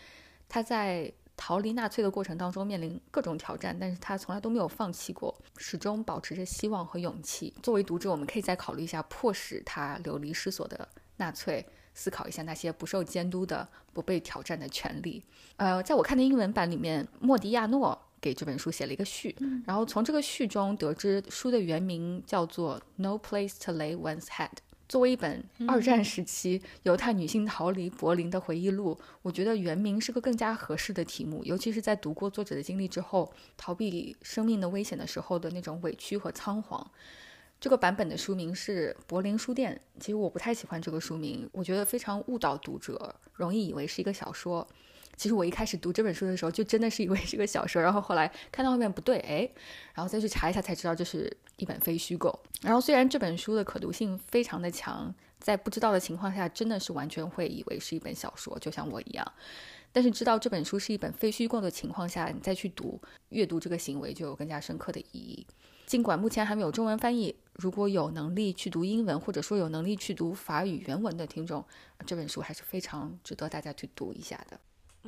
[0.50, 7.54] 他在逃离纳粹的过程当中面临各种挑战，但是他从来都没有放弃过，始终保持着希望和勇气。
[7.62, 11.64] 作为读者，我们可以再考虑一下迫使他流离失所的纳粹，
[11.94, 15.24] 思考一下那些不受监督的、不被挑战的权利。
[15.58, 18.02] 呃，在我看的英文版里面，莫迪亚诺。
[18.20, 24.50] 给这本书写了一个序，然后从这个序中得知，书的原名叫做《No Place to Lay One's Head》。
[24.90, 36.90] 作为一本二战时期犹太女性逃离柏林的回忆录，我觉得原名是个更加合适的题目，尤其是在读过作者的经历之后，逃避生命的危险的时候的那种委屈和仓皇。
[37.60, 44.66] 这个版本的书名是《柏林书店》，其实我不太喜欢这个书名，我觉得非常误导读者，容易以为是一个小说。
[45.18, 49.50] 其实我一开始读这本书的时候，就真的是以为是个小说，然后后来看到后面不对，哎，
[49.96, 52.40] 然后再去查一下才知道这是一本非虚构。
[52.62, 59.34] 然后虽然这本书的可读性非常的强，在不知道的情况下，真的是完全会以为是一本小说，就像我一样。
[59.92, 65.48] 但是知道这本书是一本非虚构的情况下，你再去读，阅读这个行为就有更加深刻的意义。
[65.88, 71.66] 尽管目前还没有中文翻译，如果有能力去读英文，或者说有能力去读法语原文的听众，
[72.06, 74.60] 这本书还是非常值得大家去读一下的。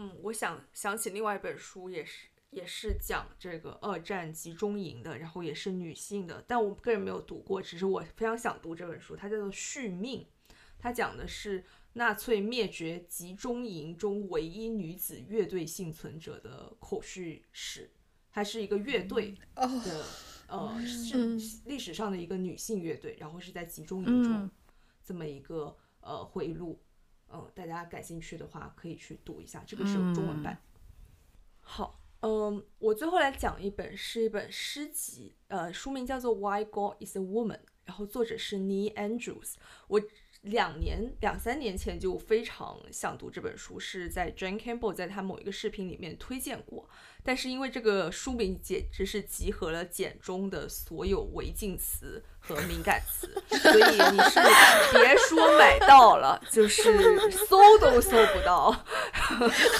[0.02, 10.22] 嗯，我想想起另外一本书，也是也是讲这个二战集中营的，然后也是女性的，但我个人没有读过，只是我非常想读这本书，它叫做《续命》，
[10.80, 17.20] 它讲的是纳粹灭绝集中营中唯一女子乐队幸存者的口述
[17.52, 17.92] 史，
[18.32, 20.06] 它是一个乐队的，
[20.48, 24.50] 呃，是历史上的一个女性乐队，然后是在集中营中
[25.04, 26.80] 这么一个呃回忆录。
[27.32, 30.62] 嗯，大家感兴趣的话可以去读一下，这个是有中文版。
[31.62, 39.56] 好，嗯，我最后来讲一本，是一本诗集，呃，书名叫做《Why God Is a Woman》，然后作者是 Neil Andrews。
[39.88, 40.02] 我。
[40.44, 46.90] 两年两三年前就非常想读这本书，是在 Jane Campbell 在他某一个视频里面推荐过，
[47.24, 54.40] 但是因为这个书名简直是集合了简中的所有违禁词和敏感词， 所以你是
[54.98, 58.86] 别说买到了，就是搜都搜不到。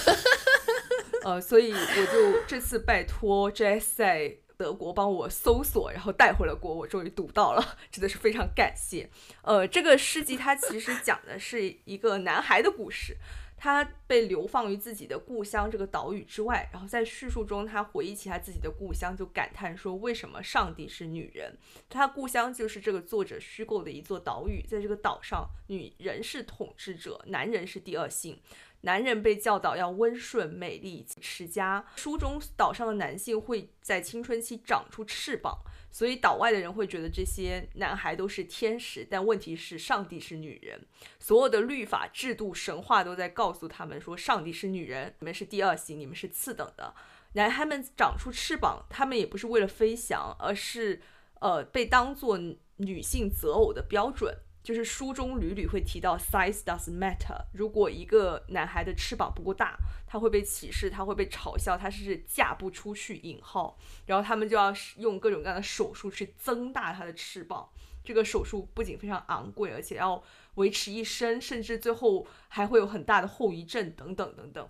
[1.24, 4.38] 呃，所以我就这次拜托 j e s s。
[4.60, 9.10] 德国帮我搜索，然后带回了国，我终于读到了， 真的是非常感谢。
[9.42, 13.16] 呃，这个诗集它其实讲的是一个男孩的故事，
[13.56, 21.58] 他被流放于自己的故乡这个岛屿之外，然后在叙述中，他回忆起他自己的故乡，就感叹说：为什么上帝是女人？
[21.90, 28.38] 他故乡就是这个作者虚构的一座岛屿，在这个岛上，女人是统治者，男人是第二性。
[28.82, 31.86] 男人被教导要温顺、美丽、持家。
[31.96, 35.58] 书中岛上的男性会在青春期长出翅膀，
[35.92, 39.06] 所以岛外的人会觉得这些男孩都是天使。
[39.10, 40.86] 但问题是，上帝是女人，
[41.20, 46.94] 所有的律法、制度、神话都在告诉他们说，上帝是女人，你们是第二性，你们是次等的。
[47.34, 51.02] 男孩们长出翅膀，他们也不是为了飞翔，而是
[51.42, 52.40] 呃被当做
[52.78, 54.36] 女性择偶的标准。
[54.62, 57.46] 就是书中屡屡会提到 size does matter。
[57.54, 63.78] 如果一个男孩的翅膀不够大，他会被歧视，他会被嘲笑，他是嫁不出去引号。
[64.06, 67.70] 然后他们就要用各种各样的手术去增大他的翅膀。
[68.04, 70.22] 这个手术不仅非常昂贵，而且要
[70.56, 74.68] 维持一生，甚至最后还会有很大的后遗症等等等等。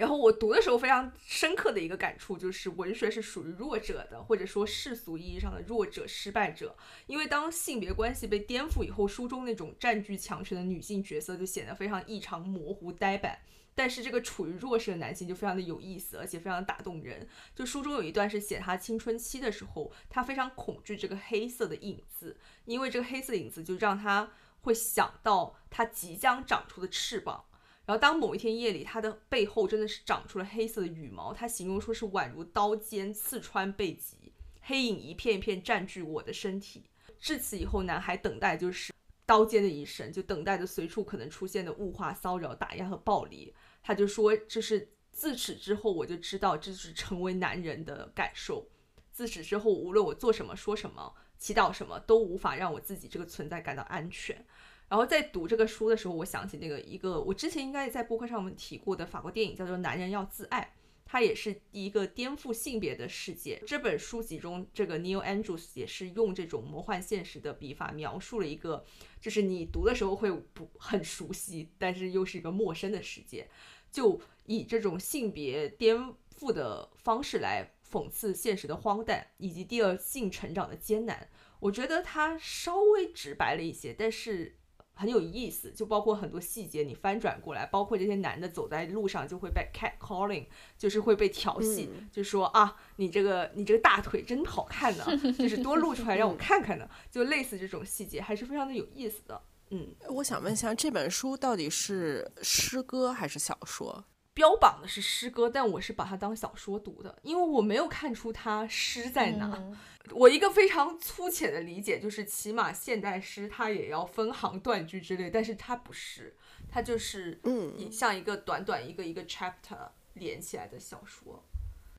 [0.00, 6.74] 然后我读的时候非常深刻的一个感触就是，文学是属于弱者的，或者说世俗意义上的弱者、失败者。
[7.06, 13.40] 因为当性别关系被颠覆以后，书中那种占据强权的女性角色就显得非常异常模糊、呆板。
[13.74, 17.28] 但是这个处于弱势的男性就非常的有意思，而且非常打动人。
[17.54, 24.32] 就书中有一段是写他青春期的时候，他非常恐惧这个黑色的影子，因为这个黑色影子就让他
[24.62, 27.44] 会想到他即将长出的翅膀。
[27.90, 36.84] 然后，当某一天夜里，他的背后真的是长出了黑色的羽毛，他形容说是宛如刀尖刺穿背脊，黑影一片一片占据我的身体。
[37.18, 38.92] 至此以后，男孩等待就是
[39.26, 43.52] 刀尖的一生，就等待着随处可能出现的物化、骚扰、打压和暴力。
[43.82, 48.68] 他就说，这是自此之后，我就知道这是成为男人的感受。
[49.10, 54.46] 自此之后，无论我做什么、说什么、祈祷什么，都无法让我自己这个存在感到安全。
[54.90, 63.62] 然后在读这个书的时候，我想起那个一个我之前应该在播客上面提过的法国电影，叫做《男人要自爱》，它也是一个颠覆性别的世界。
[63.64, 68.84] 这本书籍中，这个 Neil Andrews 也是用这种魔幻现实的笔法描述了一个，
[69.20, 73.48] 就是你读的时候会不很熟悉，但是又是一个陌生的世界，
[73.92, 75.96] 就以这种性别颠
[76.36, 81.28] 覆的方式来讽刺现实的荒诞以及第二性成长的艰难。
[81.60, 84.56] 我觉得它稍微直白了一些，但是。
[85.00, 90.44] 很有意思，就包括很多细节，你翻转过来，包括这些男的走在路上就会被 cat calling，
[90.76, 95.06] 就是会被调戏，就说啊，你这个你这个大腿真好看呢，
[95.38, 99.40] 就是多露出来让我看看呢，就类似这种细节还是非常的有意思的。
[99.70, 104.04] 嗯，我想问一下，这本书到底是诗歌还是小说？
[104.32, 109.62] 标榜的是诗歌，但我是把它当小说读的，因为我没有看出它诗在哪。
[110.12, 116.36] 我一个非常粗浅的理解就是，起码现代诗它也要分行断句之类，但是它不是，
[116.68, 121.44] 它就是嗯，像一个短短一个一个 chapter 连起来的小说。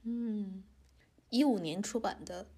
[0.03, 0.63] 嗯，
[1.29, 2.49] 一五年出版的。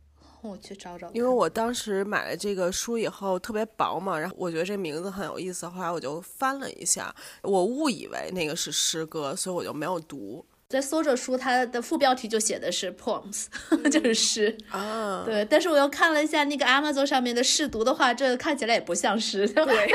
[0.50, 10.46] 我去找找，因为我当时买了这个书以后特别薄嘛，然后我觉得这名字很有意思，后来我就翻了一下，我误以为那个是诗歌，所以我就没有读。
[10.70, 13.46] 在搜着书，它的副标题就写的是 poems，
[13.92, 15.24] 就是诗啊。
[15.24, 19.48] 对，但是我又看了一下那个 Amazon 上面的试读的话，这看起来也不像诗。
[19.48, 19.94] 对。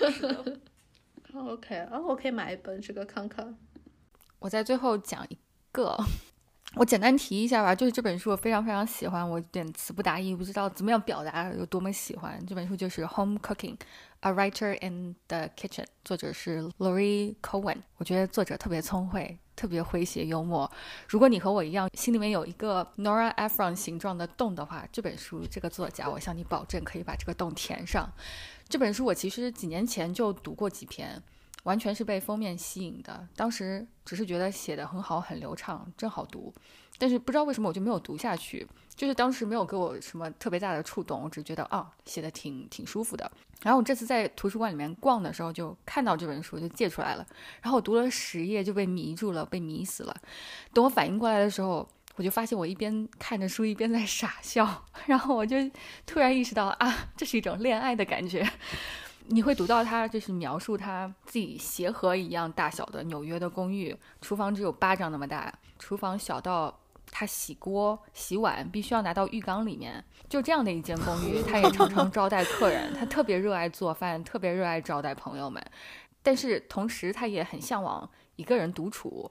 [1.34, 3.56] OK，啊，我可以买一本这个看看。
[4.38, 5.36] 我在最后讲一
[5.72, 5.98] 个。
[6.76, 12.40] 我简单提一下吧，就是这本书我非常非常喜欢，我有点词不达意，不知道怎么样表达有多么喜欢。
[12.46, 13.76] 这本书就是《Home Cooking:
[14.20, 17.78] A Writer in the Kitchen》，作者是 Laurie Cohen。
[17.96, 20.70] 我觉得作者特别聪慧，特别诙谐幽默。
[21.08, 28.08] 如果你和我一样，心里面有一个 Nora Ephron 形状的洞的话，这本书这个作家，我向你保证可以把这个洞填上。
[28.68, 31.20] 这本书我其实几年前就读过几篇。
[31.64, 36.52] 完全是被封面吸引的，当时只是觉得写的很好，很流畅，真好读。
[36.98, 43.30] 但是不知道为什么我就没有读下去，就是当时没有给我什么特别大的触动，我只觉得啊，写的挺挺舒服的。
[43.62, 47.26] 然后我这次在图书馆里面逛的时候，就看到这本书，就借出来了。
[47.62, 50.14] 然后我读了十页就被迷住了，被迷死了。
[50.74, 55.56] 等我反应过来的时候，我就发现我一边看着书一边在傻笑， 然后我就
[56.04, 58.46] 突然意识到啊，这是一种恋爱的感觉。
[59.32, 66.76] 你会读到他就是描述他自己鞋盒一样大小的纽约的公寓，厨房只有巴掌那么大，厨房小到
[67.12, 75.64] 他洗锅洗碗必须要拿到浴缸里面，就这样的一间公寓，他也常常招待客人，他特别热爱做饭，特别热爱招待朋友们，
[76.24, 79.30] 但是同时他也很向往一个人独处，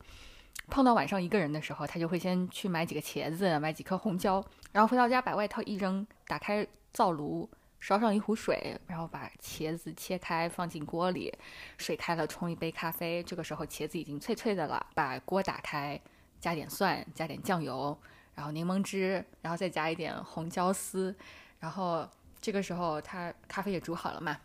[0.69, 7.49] 碰到晚上一个人的时候，他就会先去买几个茄子，买几颗红椒，然后回到家把外套一扔，打开灶炉。
[7.79, 11.33] 烧上一壶水，然后把茄子切开放进锅里，
[11.77, 13.23] 水开了冲一杯咖啡。
[13.23, 15.99] 这个时候茄子已经脆脆的了，把锅打开，
[16.39, 17.97] 加点蒜，加点酱油，
[18.35, 21.15] 然后柠檬汁，然后再加一点红椒丝，
[21.59, 22.07] 然后
[22.41, 24.37] 这个时候他咖啡也煮好了嘛，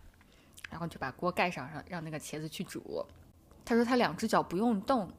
[0.70, 3.04] 然后就把锅盖上，让让那个茄子去煮。
[3.64, 5.12] 他说他两只脚不用动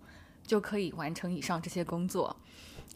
[0.44, 2.36] 就可以完成以上这些工作。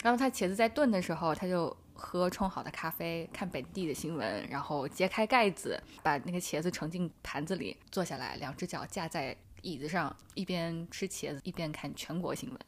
[0.01, 1.75] 然后他茄子在炖的时候，他就。
[1.99, 12.59] 喝冲好的咖啡，看本地的新闻，然后揭开盖子，把那个茄子盛进盘子里，坐下来，两只脚架在椅子上，一边吃茄子一边看全国新闻。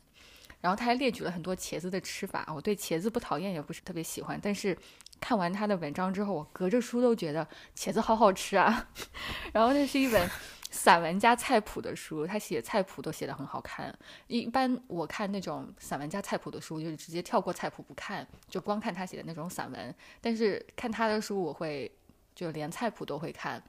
[0.60, 2.46] 然后他还列举了很多茄子的吃法。
[2.54, 4.78] 我对茄子不讨厌，也不是特别喜欢，但是
[5.20, 8.90] 看完他的文章之后，我隔着书都觉得茄子好好吃啊。
[9.54, 10.30] 然后这是一本。
[10.72, 13.94] 散文加菜谱的书，他写菜谱都写得很好看。
[14.28, 19.96] 一般我看那种散文加菜谱的书，就是直接跳过菜谱不看，就光看他写的那种散文。
[20.22, 21.92] 但是看他的书，我会
[22.34, 23.62] 就连菜谱都会看。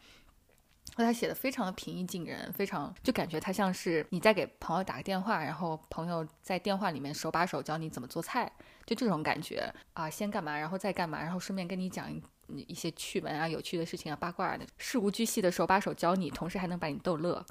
[0.96, 8.50] 他写的非常的平易近人，非常就感觉他像是你在给朋友打个电话，然后朋友在电话里面手把手教你怎么做菜，
[8.84, 12.12] 就这种感觉啊，先干嘛，然后再干嘛，然后顺便跟你讲。
[12.48, 17.44] 一些趣闻啊、有趣的事情啊、八卦的，事无巨细的手把手教你，同时还能把你逗乐。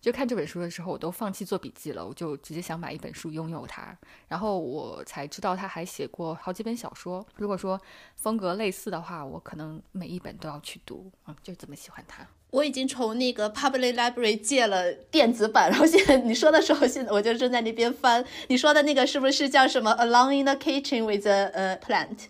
[0.00, 3.96] 就看这本书的时候，我都放弃做笔记了，我就直接想买一本书拥有它。
[4.28, 7.26] 然后我才知道他还写过好几本小说。
[7.34, 7.80] 如果说
[8.14, 11.10] 风格类似的话，我可能每一本都要去读。
[11.26, 12.24] 嗯，就这么喜欢他。
[12.50, 18.24] 我已经从那个 Public Library 借了电子版，然后现在你说的时候，现在我就正在那边翻。
[18.48, 22.26] 你说的那个是不是叫什么 Alone in the Kitchen with a Plant？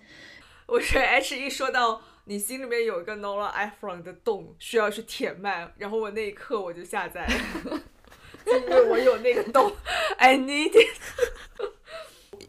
[0.66, 7.24] 我是 H 一说到你心里面有一个 Nora Ephron 的洞需要去填满，然后我那一刻我就下载，
[8.46, 9.72] 因为我有那个洞
[10.18, 11.00] ，I need it。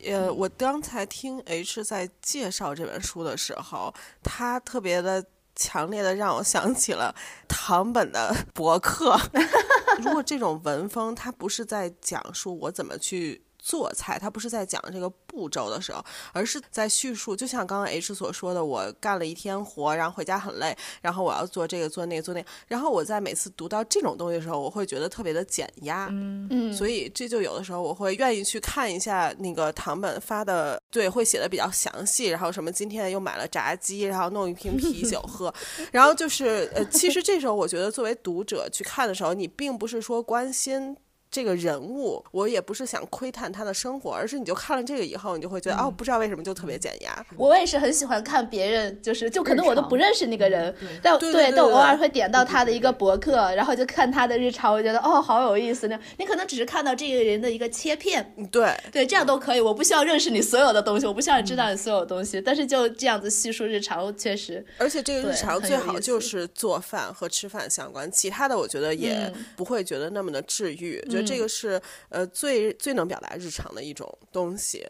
[0.10, 5.24] 呃，我刚才听 H 在介绍这本书的时候，他特别的
[5.56, 7.14] 强烈的让我想起了
[7.48, 9.16] 唐本的博客。
[10.02, 13.44] 如果这种文风，它不是在讲述我怎么去。
[13.68, 17.36] 做菜，他不是在讲这个步骤的时候，而是在叙述。
[17.36, 22.48] 就像刚刚 H 所说的，我干了一天活，然后回家很累，然后我要做这个做那个做那个。
[22.68, 26.08] 然后我在每次读到这种东西的时候，我会觉得特别的减压。
[26.12, 32.28] 嗯嗯，所以这就有的时候我会愿意去看一下那个唐本发的，对，会写的比较详细。
[32.28, 35.54] 然后什么今天又买了炸鸡，然后弄一瓶啤酒喝。
[35.92, 40.96] 然后就是呃，其实这时候我觉得作为读者去看的时候，你并不是说关心。
[41.30, 47.26] 这个人物，我也不是想窥探他的生活，而是你就看了这个以后，你就会觉得哦，不知道为什么就特别减压。
[47.36, 55.88] 我也是很喜欢看别人，就是就可能我都不认识那个人，但对，但我偶尔会点到他的一个博客，然后就看他的日常，我觉得哦，好有意思。
[55.88, 59.62] 那你可能只是看到这个人的一个切片，对对，这样都可以。
[59.62, 64.66] 我不需要认识你所有的东西，我不需要知道你所有东西，但是就这样子叙述日常，确实。
[64.78, 71.04] 而且这个日常最好就是做饭和吃饭相关，其他的我觉得也不会觉得那么的治愈。
[71.18, 74.88] 觉得这个是呃最最能表达日常的一种东西，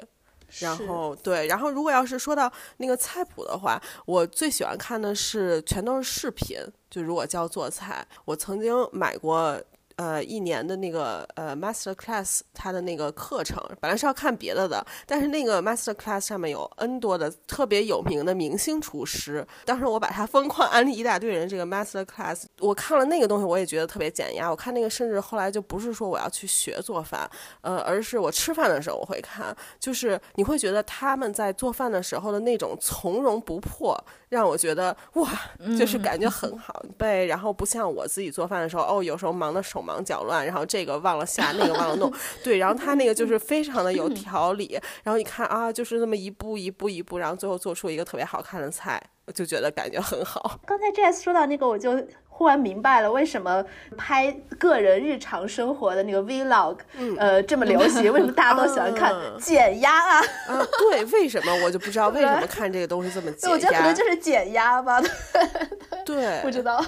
[0.59, 6.57] 然后对，然后如果要是说到那个菜谱的话，我最喜欢看的是全都是视频。
[6.89, 9.61] 就如果教做菜，我曾经买过
[9.97, 19.45] 呃一年的那个呃 master class，它的那个课程，本来是要看别的的，但是那个 master class 上面有 N 多的特别有名的明星厨师。
[19.65, 24.49] 当时我把他疯狂安利一大堆人，这个 master class，我看了那个东西，我也觉得特别减压。
[24.49, 27.29] 我看那个，甚至后来就不是说我要去学做饭，
[27.61, 33.97] 呃，而是我吃饭的时候我会看，就是你会觉得他们在做饭的时候的那种从容不迫。
[34.29, 35.31] 让我觉得哇，
[35.79, 42.11] 就是感觉很好背，然后不像我自己做饭的时候，哦，有时候忙的手忙脚乱，然后这个忘了下，那个忘了弄，
[42.43, 50.59] 对，然后他那个就是非常的有条理，然后一看啊，就是那么一步一步一步，然后最后做出一个特别好看的菜，我就觉得感觉很好。
[50.65, 52.05] 刚才 Jess 说到那个，我就。
[52.37, 53.65] 忽然明白了为什么
[53.97, 56.77] 拍个人日常生活的那个 vlog，
[57.17, 60.19] 呃，这么流行，为什么大家都喜欢看减压啊？
[60.47, 63.55] 啊， 对，为什么我就不知道为什么 看这个东西这么减压？
[63.55, 65.01] 我觉得可能就是减压吧。
[66.05, 66.79] 对，不知道。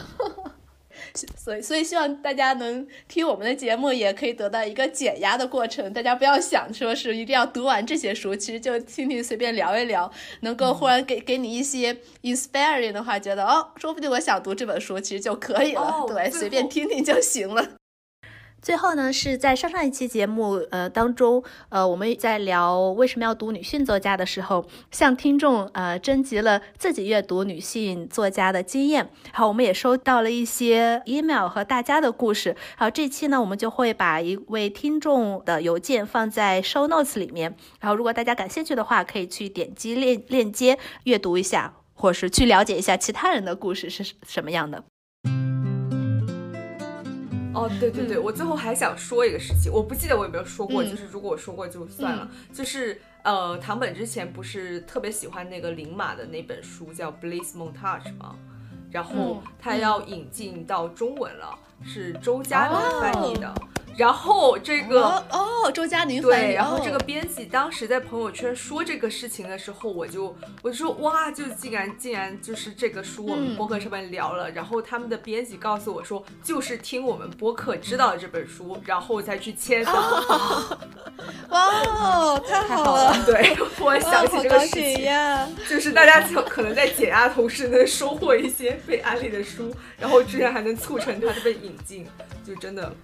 [1.15, 5.91] 所以，所以希望大家能听我们的节目，也可以得到一个减压的过程。
[5.94, 10.11] 大家不要想说是一定要读完这些书，其实就听听随便聊一聊，
[10.41, 16.06] 能够忽然给给你一些 inspiring 的话，觉得哦，说不定我想读这本书，其实就可以了。
[16.07, 17.78] 对，随便听听就行了。
[18.61, 32.56] 最后呢，是在上上一期节目呃当中，呃我们在聊为什么要读女性作家的时候，向听众呃征集了自己阅读女性作家的经验，好，我们也收到了一些 email 和大家的故事。
[32.77, 44.84] 好，这期呢我们就会把一位听众的邮件放在 show notes 里面，然后如果大家感兴趣的话，可以去点击链链接阅读一下，或是去了解一下其他人的故事是什么样的。
[47.53, 52.30] 哦，对对对，我最后还想说一个事情，我不记得我有没有说过，就是如果我说过就算了。
[52.53, 58.35] 就是呃，唐本之前不是特别喜欢那个林马的那本书叫《Bliss Montage》吗？
[58.91, 63.53] 然后他要引进到中文了，是周佳明翻译的。
[63.99, 79.91] 然后这个哦，周佳宁对，然后这个编辑当时在朋友圈说这个事情的时候，我就我就说哇，就竟然竟然就是这个书我们播客上面聊了，然后他们的编辑告诉我说，就是听我们播客知道了这本书，然后再去签的。
[81.49, 83.26] 哇，太好了！
[83.26, 85.11] 对，我想起这个事情，
[85.69, 92.07] 就是大家可能在减压同时能收获一些被安利的书，然后居然还能促成它的被引进，
[92.45, 92.95] 就真的。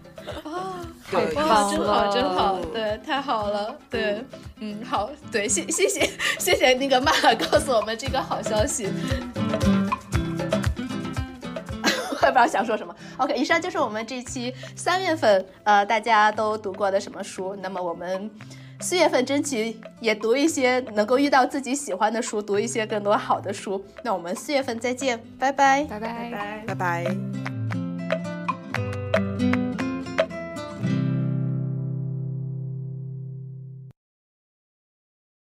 [0.44, 0.82] 啊，
[1.12, 4.24] 好棒，真好，真好，对，太好了，对，
[4.60, 7.12] 嗯，好，对，谢，谢谢，谢谢那个玛
[7.52, 8.88] 告诉我们这个好消息。
[12.22, 12.96] 我也不知道想说什么。
[13.18, 17.56] OK，以上就是我们这期三月份呃大家都读过的什么书。
[17.62, 18.32] 那么我们
[18.80, 23.86] 四月份争取也读一些能够遇到自己喜欢的书，读一些更多好的书。
[24.04, 27.65] 那我们四月份再见，拜拜，拜拜，拜拜，拜拜。